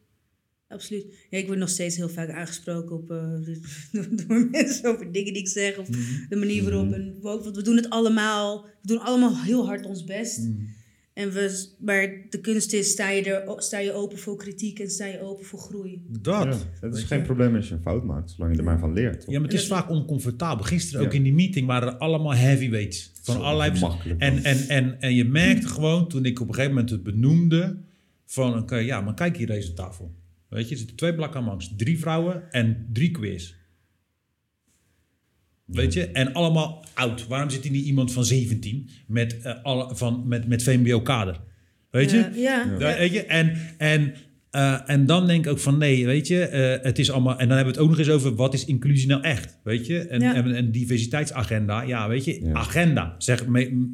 [0.67, 1.05] Absoluut.
[1.29, 3.39] Ja, ik word nog steeds heel vaak aangesproken op, eh,
[4.27, 5.77] door mensen over dingen die ik zeg.
[5.77, 5.87] Of
[6.29, 6.93] de manier waarop.
[6.93, 8.63] En we, ook, want we doen het allemaal.
[8.63, 10.49] We doen allemaal heel hard ons best.
[11.13, 14.89] En we, maar de kunst is, sta je, er, sta je open voor kritiek en
[14.89, 16.01] sta je open voor groei.
[16.07, 16.43] Dat.
[16.43, 17.25] Ja, het is geen je.
[17.25, 19.19] probleem als je een fout maakt, zolang je er maar van leert.
[19.19, 19.29] toch?
[19.29, 20.65] Ja, maar het is vaak oncomfortabel.
[20.65, 23.11] Gisteren ook in die meeting waren er allemaal heavyweights.
[23.21, 23.79] Van Zo allerlei...
[23.79, 27.03] makkelijk, En, en, en, en je merkte gewoon, toen ik op een gegeven moment het
[27.03, 27.77] benoemde...
[28.25, 30.15] van, oké, ja, maar kijk hier deze tafel.
[30.55, 31.73] Weet je, er zitten twee blakken mangs.
[31.77, 33.55] Drie vrouwen en drie queers.
[35.65, 36.05] Weet je?
[36.07, 37.27] En allemaal oud.
[37.27, 41.41] Waarom zit hier niet iemand van 17 met, eh, alle, van, met, met VMBO-kader?
[41.89, 42.17] Weet je?
[42.17, 42.65] Ja, ja.
[42.71, 42.77] Ja.
[42.77, 43.23] Daar- weet je?
[43.25, 44.15] En, en,
[44.55, 47.37] eh, en dan denk ik ook van nee, weet je, eh, het is allemaal.
[47.39, 49.85] En dan hebben we het ook nog eens over wat is inclusie nou echt, weet
[49.85, 49.99] je?
[49.99, 50.35] En, Ja.
[50.35, 52.53] en, en diversiteitsagenda, ja, weet je, Ja.
[52.53, 53.45] agenda, zeg,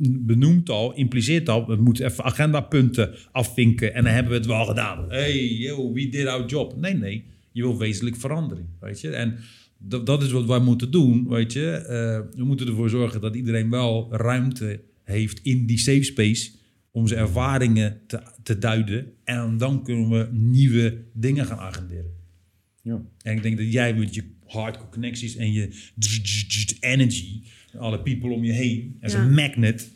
[0.01, 4.65] benoemt al, impliceert al, we moeten even agendapunten afvinken en dan hebben we het wel
[4.65, 5.05] gedaan.
[5.09, 6.75] Hey, yo, we did our job.
[6.77, 9.09] Nee, nee, je wil wezenlijk verandering, weet je?
[9.09, 9.35] En
[9.77, 11.71] dat, dat is wat wij moeten doen, weet je?
[11.71, 16.51] Eh, we moeten ervoor zorgen dat iedereen wel ruimte heeft in die safe space
[16.91, 19.13] om zijn ervaringen te, te duiden.
[19.23, 22.11] En dan kunnen we nieuwe dingen gaan agenderen.
[22.81, 23.01] Ja.
[23.21, 25.69] En ik denk dat jij met je hardcore connecties en je
[26.79, 27.41] energy,
[27.77, 29.21] alle people om je heen, als Ja.
[29.23, 29.89] een magnet,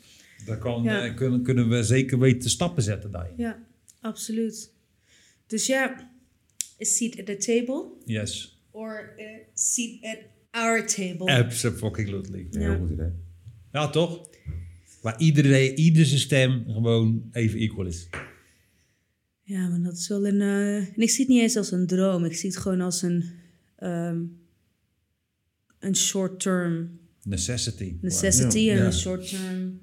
[0.46, 1.06] daar kan, Ja.
[1.06, 3.34] eh, kunnen, kunnen we zeker weten stappen zetten daarin.
[3.38, 3.64] Ja,
[4.02, 4.74] absoluut.
[5.48, 6.12] Dus ja,
[6.82, 10.18] a seat at the table Yes, or a seat at
[10.52, 11.32] our table.
[11.44, 12.48] absolutely.
[12.52, 12.70] Een Ja.
[12.70, 13.12] heel goed idee.
[13.72, 14.30] Ja, toch?
[15.02, 18.08] Waar iedereen, ieder zijn stem gewoon even equal is.
[19.48, 20.42] Ja, maar dat is wel een.
[20.42, 22.26] eh, en ik zie het niet eens als een droom.
[22.26, 23.24] Ik zie het gewoon als een.
[23.76, 24.22] ehm,
[25.80, 27.98] een short-term Necessity.
[28.02, 29.80] necessity en een short-term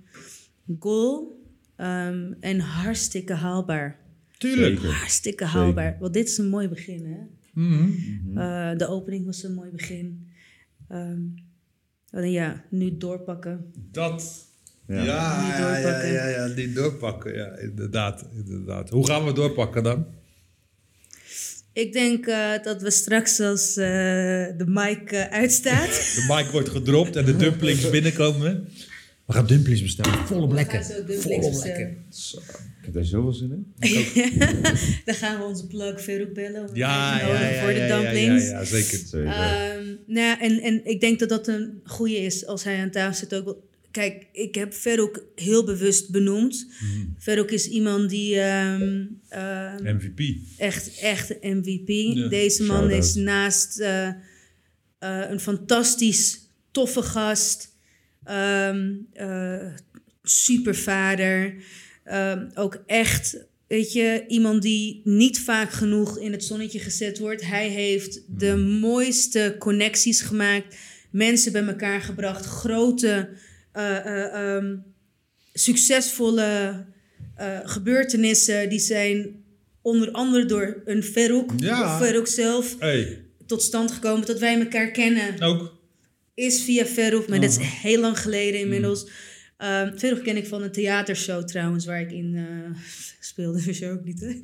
[0.79, 1.41] goal.
[1.77, 4.01] Ehm, en hartstikke haalbaar.
[4.39, 4.75] Tuurlijk.
[4.79, 4.95] Zeker.
[4.95, 5.59] Hartstikke Zeker.
[5.61, 5.97] haalbaar.
[6.01, 7.19] Want dit is een mooi begin, hè?
[7.63, 8.39] Mhm.
[8.39, 10.29] Eh, de opening was een mooi begin.
[10.89, 11.21] Ehm,
[12.11, 13.73] en ja, nu doorpakken.
[13.91, 14.47] Dat.
[14.87, 15.05] Ja.
[15.05, 17.35] Ja, ja, ja, ja, doorpakken.
[17.35, 18.91] Ja, inderdaad, inderdaad.
[18.91, 20.07] Hoe gaan we doorpakken dan?
[21.73, 23.85] Ik denk eh, dat we straks als eh,
[24.57, 25.89] de mic eh, uitstaat.
[26.17, 28.69] De mic wordt gedropt en de dumplings binnenkomen.
[29.27, 30.27] We gaan dumplings bestellen.
[30.27, 30.85] Volop We lekker.
[30.85, 31.77] Volop bestellen.
[31.77, 31.97] lekker.
[32.09, 33.73] Zo, Ik heb daar zoveel zin in.
[35.05, 36.69] Dan gaan we onze plug Verhoek bellen.
[36.69, 38.45] om Ja, ja, ja, voor de ja, ja, dumplings.
[38.45, 38.99] Ja, ja, zeker.
[38.99, 39.27] Zeker.
[39.27, 42.91] Ehm, nou ja, en, en ik denk dat dat een goede is als hij aan
[42.91, 43.57] tafel zit ook.
[43.93, 46.67] Kijk, ik heb Verhoek heel bewust benoemd.
[46.81, 47.05] Mhm.
[47.19, 50.21] Verhoek is iemand die ehm, ehm, MVP.
[50.57, 51.89] echt, echt MVP.
[51.89, 52.29] Ja.
[52.29, 54.15] Deze man is naast eh, eh,
[55.31, 56.39] een fantastisch
[56.71, 57.77] toffe gast,
[58.25, 59.75] ehm eh,
[60.23, 61.55] supervader,
[62.05, 63.37] ehm, ook echt,
[63.67, 67.47] weet je, iemand die niet vaak genoeg in het zonnetje gezet wordt.
[67.47, 70.77] Hij heeft de mooiste connecties gemaakt,
[71.11, 73.29] mensen bij elkaar gebracht, grote,
[73.73, 74.77] eh, eh, ehm,
[75.53, 76.85] succesvolle
[77.37, 79.45] eh, gebeurtenissen die zijn
[79.83, 81.85] onder andere door een Verhoek Ja.
[81.85, 84.27] of Verhoek zelf Hey, tot stand gekomen.
[84.27, 85.81] Dat wij elkaar kennen ook.
[86.35, 89.07] is via Verhoek, maar dat is heel lang geleden inmiddels.
[89.63, 92.79] Ehm Verhoek ken ik van een theatershow trouwens, waar ik in eh,
[93.31, 93.65] speelde.
[93.65, 94.39] Wist je ook niet, hè?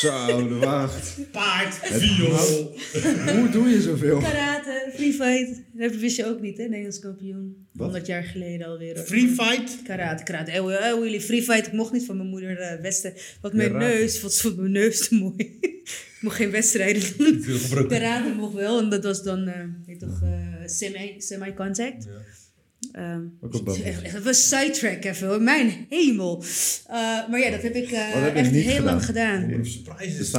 [0.00, 1.16] Zo, de wacht.
[1.32, 2.76] Paard, viool.
[3.38, 4.18] Hoe doe je zoveel?
[4.18, 5.62] Karate, free fight.
[5.72, 6.64] Dat wist je ook niet, hè?
[6.64, 7.66] Nederlands kampioen.
[7.72, 7.82] Wat?
[7.86, 8.96] 100 jaar geleden alweer.
[8.96, 9.82] Free fight.
[9.84, 10.50] Karate, karate.
[10.50, 11.66] Eh, eh, eh, jullie free fight.
[11.66, 13.12] Ik mocht niet van mijn moeder eh, westen.
[13.40, 15.58] Want mijn neus, wat vond mijn neus te mooi.
[15.60, 17.44] ik mocht geen wedstrijden doen.
[17.88, 22.06] Karate mocht wel, en dat was dan, eh weet toch, eh, semi- semi-contact.
[22.92, 23.22] Ehm,
[23.84, 25.42] echt even sidetrack even, hoor.
[25.42, 26.44] mijn hemel.
[26.86, 28.84] Eh, maar ja, dat heb ik eh, heb je echt heel gedaan?
[28.84, 29.64] lang gedaan.
[29.64, 30.32] Surprises.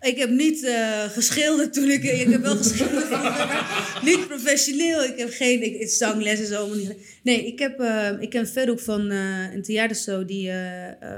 [0.00, 2.02] Ik heb niet eh, geschilderd toen ik...
[2.02, 5.04] Ik heb wel geschilderd, maar niet professioneel.
[5.04, 6.96] Ik heb geen ik, zangles en zo allemaal niet.
[7.22, 10.50] Nee, ik, heb, eh, ik ken Verhoek van eh, een theatershow die,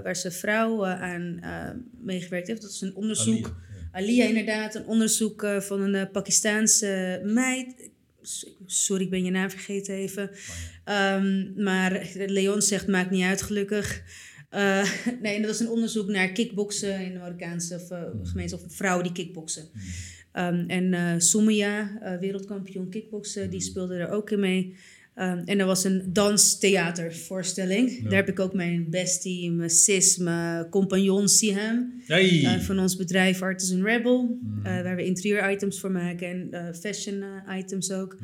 [0.03, 2.63] waar zijn vrouw aan eh, meegewerkt heeft.
[2.63, 3.55] Dat is een onderzoek.
[3.93, 7.91] Alia, inderdaad, een onderzoek eh, van een Pakistaanse meid.
[8.67, 10.31] Sorry, ik ben je naam vergeten even.
[10.85, 14.03] Ehm, maar Leon zegt, maakt niet uit, gelukkig.
[14.55, 14.89] Eh,
[15.23, 18.65] nee, dat was een onderzoek naar kickboksen in de Marokkaanse of, eh, gemeenschap.
[18.65, 19.69] Of vrouwen die kickboksen.
[20.33, 24.77] Ehm, en eh, wereldkampioen kickboksen, die speelde er ook in mee.
[25.15, 28.03] Ehm, en er was een danstheatervoorstelling.
[28.03, 32.03] Daar heb ik ook mijn bestie, mijn sis, mijn compagnon Siham.
[32.07, 32.45] Hey.
[32.45, 34.39] eh, van ons bedrijf Artisan Rebel.
[34.63, 37.25] eh, waar we interieur items voor maken en eh, fashion
[37.59, 38.19] items ook.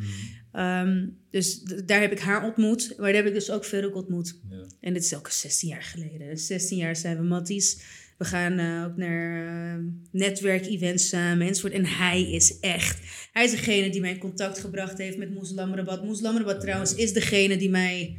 [0.52, 2.94] Ehm, dus daar heb ik haar ontmoet.
[2.96, 4.38] Maar daar heb ik dus ook Veruk ontmoet.
[4.50, 4.66] Ja.
[4.80, 6.38] En dit is ook 16 jaar geleden.
[6.38, 7.82] 16 jaar zijn we matties.
[8.20, 11.72] We gaan eh, ook naar eh, netwerkevents samen enzovoort.
[11.72, 12.98] En hij is echt...
[13.32, 16.04] Hij is degene die mij in contact gebracht heeft met Moeslamrabat.
[16.04, 18.16] Moeslamrabat trouwens is degene die mij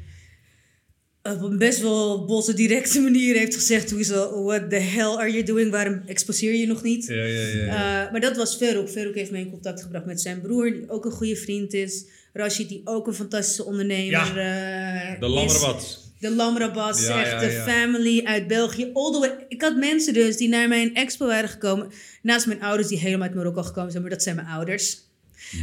[1.23, 3.91] op een best wel bosse, directe manier heeft gezegd...
[3.91, 5.71] Hoe is al, what the hell are you doing?
[5.71, 7.05] Waarom exposeer je nog niet?
[7.05, 7.65] Ja, ja, ja.
[7.65, 8.05] ja.
[8.05, 8.89] Uh, maar dat was Feruk.
[8.89, 12.05] Feruk heeft mij in contact gebracht met zijn broer, die ook een goede vriend is.
[12.33, 16.10] Rashid, die ook een fantastische ondernemer eh, de is.
[16.21, 18.89] De Lamrabas, Ja, echt ja, de family uit België.
[18.93, 19.45] All the way.
[19.47, 21.91] Ik had mensen dus die naar mijn expo waren gekomen.
[22.21, 24.97] Naast mijn ouders die helemaal uit Marokko gekomen zijn, maar dat zijn mijn ouders.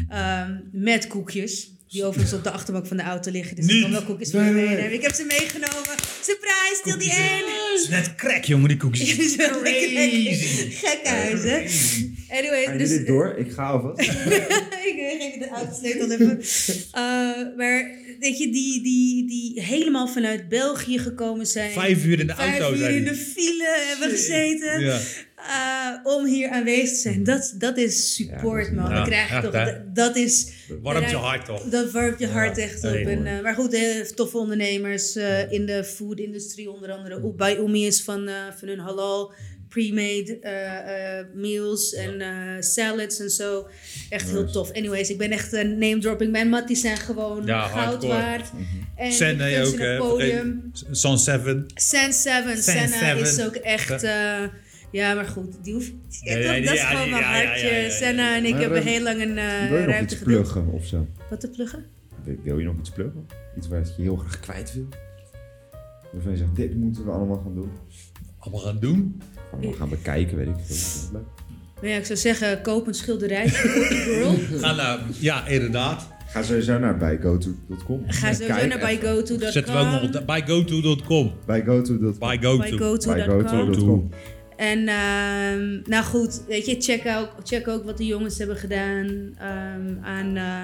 [0.08, 1.70] Ehm, met koekjes.
[1.88, 3.56] Die overigens op de achterbank van de auto liggen.
[3.56, 4.92] Dus ik kan wel koekjes voor me meenemen.
[4.92, 5.94] Ik heb ze meegenomen.
[6.22, 7.14] Surprise, stil die in.
[7.14, 9.10] Het is net crack, jongen, die koekjes.
[9.10, 10.70] Het is wel lekker, Crazy.
[10.70, 12.36] Gekke huis, hè?
[12.36, 12.88] Anyway, dus...
[12.88, 13.34] dit door?
[13.36, 14.10] Ik ga alvast.
[14.92, 16.38] ik geef je de autosleutel even.
[16.38, 21.70] Uh, maar weet je, die, die, die helemaal vanuit België gekomen zijn.
[21.70, 23.12] Vijf uur in de Vijf auto uur zijn in die.
[23.12, 24.80] de file hebben gezeten.
[24.80, 24.98] Ja.
[25.38, 27.24] uh, om hier aanwezig te zijn.
[27.24, 28.90] Dat, dat is support, Ja, man.
[28.90, 29.52] ja, krijg je toch...
[29.52, 30.52] Dat, dat is...
[30.82, 31.62] Warmt je hart toch?
[31.62, 32.94] Dat warmt je hart echt op.
[32.94, 37.32] En, eh, maar goed, eh, toffe ondernemers eh, in de food-industrie, onder andere.
[37.36, 39.32] Bij Oemi is van, eh, van hun halal
[39.68, 43.68] pre-made eh, eh, meals en eh, salads en zo.
[44.10, 44.72] Echt heel tof.
[44.72, 46.32] Anyways, ik ben echt een name-dropping.
[46.32, 48.12] Mijn matties zijn gewoon Ja, goud hardcore.
[48.12, 48.50] waard.
[48.96, 49.96] En Sen ik nee, gun ze ook, hè.
[49.98, 50.70] podium.
[50.92, 51.64] 7.
[51.74, 52.56] Sen 7.
[52.56, 53.20] Sen Senna Seven.
[53.20, 54.02] is ook echt...
[54.02, 54.42] eh,
[54.90, 55.92] ja, maar goed, die hoeft...
[56.22, 57.66] Ja, Ja, ja, dat is ja, gewoon ja, mijn hartje.
[57.66, 57.90] ja, ja, ja.
[57.90, 60.86] Senna en ik Maar, hebben heel lang een eh, Wil je nog ruimte pluggen of
[60.86, 61.06] zo?
[61.30, 61.84] Wat te pluggen?
[62.24, 63.26] Wil- Wil je nog iets pluggen?
[63.56, 64.88] Iets waar je heel graag kwijt wil?
[66.12, 67.70] Waarvan je zegt, dit moeten we allemaal gaan doen.
[68.38, 69.22] Allemaal gaan doen.
[69.52, 71.20] Allemaal gaan bekijken, weet ik veel.
[71.80, 74.34] Nou ja, ik zou zeggen, koop een schilderij Girl.
[74.60, 76.08] Ga naar, ja, inderdaad.
[76.26, 78.04] Ga sowieso naar bygoto.com.
[78.06, 79.50] Ga sowieso Kijk naar bygoto.com.
[79.50, 81.32] Zetten we ook nog op bygoto.com.
[81.46, 82.18] Bygoto.com.
[82.18, 82.62] Bygoto.
[82.62, 83.14] bygoto.com.
[83.14, 84.10] Bygoto.com.
[84.56, 89.06] En ehm, nou goed, weet je, check ook, check ook wat de jongens hebben gedaan
[89.38, 90.62] ehm, aan eh,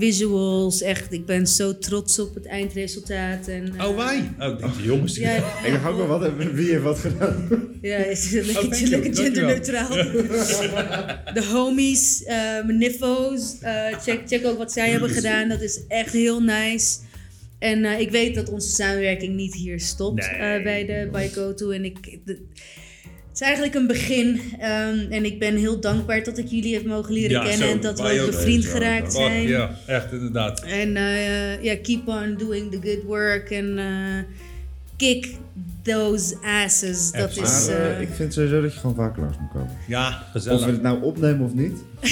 [0.00, 0.82] visuals.
[0.82, 3.48] Echt, ik ben zo trots op het eindresultaat.
[3.48, 4.30] En, eh, Oh, wij?
[4.38, 5.16] Oh, ik denk de jongens.
[5.16, 5.34] Ja,
[5.64, 7.48] Ik dacht ook wel, wat, hebben- wie heeft wat gedaan?
[7.82, 9.88] ja, is lekker, Oh, thank you, lekker genderneutraal.
[11.34, 15.48] de homies, eh mijn nifo's, eh, check, check ook wat zij hebben gedaan.
[15.48, 16.98] Dat is echt heel nice.
[17.58, 20.38] En eh, ik weet dat onze samenwerking niet hier stopt Nee.
[20.40, 21.70] eh, bij de bij GoTo.
[21.70, 22.38] En ik, de-
[23.30, 24.40] het is eigenlijk een begin.
[24.60, 27.68] ehm, en ik ben heel dankbaar dat ik jullie heb mogen leren Ja, kennen.
[27.68, 29.48] zo, en dat we ook bevriend geraakt zijn.
[29.48, 30.62] Ja, echt inderdaad.
[30.62, 33.50] En eh, ja, keep on doing the good work.
[33.50, 34.36] En eh,
[34.96, 35.34] kick
[35.82, 37.12] those asses.
[37.12, 37.66] Dat is...
[37.68, 39.76] Maar eh, ik vind sowieso dat je gewoon vaker langs moet komen.
[39.86, 40.66] Ja, Of we gezellig.
[40.66, 41.78] het nou opnemen of niet.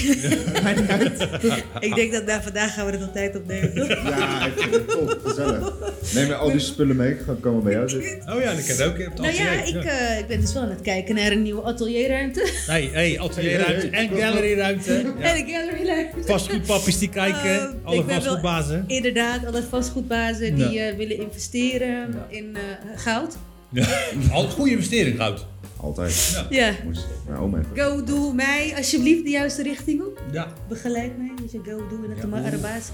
[1.80, 3.74] ik denk dat na vandaag gaan we het altijd opnemen.
[3.86, 5.18] Ja, ik vind het top.
[5.24, 5.72] Gezellig.
[6.14, 7.10] Neem je al die spullen mee.
[7.10, 8.16] Ik ga komen bij jou zitten.
[8.34, 8.92] Oh ja, dat kan ook.
[8.98, 11.42] op het Nou ja, ik, eh, ik ben dus wel aan het kijken naar een
[11.42, 12.52] nieuwe atelierruimte.
[12.66, 14.92] Hey, hey, atelierruimte Hey, hey, en galleryruimte.
[14.92, 15.24] Ja.
[15.32, 16.16] En een galleryruimte.
[16.26, 17.50] Vastgoedpappies die kijken.
[17.50, 18.84] Eh, alle ik ben wel- vastgoedbazen.
[18.86, 20.88] Inderdaad, alle vastgoedbazen die Ja.
[20.88, 22.62] eh, willen investeren in eh,
[22.96, 23.36] goud.
[23.68, 23.86] Ja.
[24.32, 25.46] Al goede investering, goud.
[25.76, 26.44] Altijd.
[26.50, 26.66] Ja.
[26.66, 26.74] Ja.
[26.84, 27.70] Moest mijn oma even.
[27.82, 30.22] Go, doe mij alsjeblieft de juiste richting op.
[30.32, 30.52] Ja.
[30.68, 31.30] Begeleid mij.
[31.42, 32.42] Dus je go, doe in het Ja.
[32.46, 32.88] Arabaas.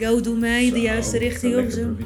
[0.00, 1.70] Go, doe mij de juiste richting op.
[1.70, 1.96] Zo.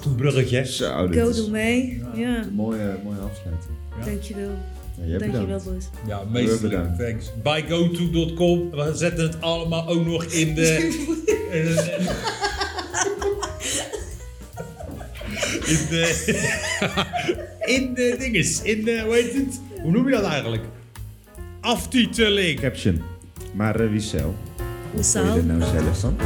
[0.00, 0.66] Goed bruggetje.
[0.66, 2.02] Zo, dit Go, is doe mij.
[2.14, 3.72] Ja, een mooie, mooie afsluiting.
[3.98, 4.04] Ja.
[4.04, 4.50] dankjewel.
[5.04, 5.84] Ja, Dankjewel, boys.
[6.06, 6.62] Ja, meestelijk.
[6.62, 6.98] bedankt.
[6.98, 7.26] Thanks.
[7.42, 8.70] Bygoto.com.
[8.70, 10.76] We zetten het allemaal ook nog in de...
[15.68, 16.16] in de-
[17.66, 18.08] In de...
[18.08, 18.62] In de dinges.
[18.62, 19.00] In de...
[19.04, 19.60] Hoe heet het?
[19.82, 20.62] Hoe noem je dat eigenlijk?
[21.60, 22.60] Aftiteling.
[22.60, 23.02] Caption.
[23.54, 24.34] Maar eh, wie zelf?
[24.92, 26.16] Hoe je dit nou zelf dan?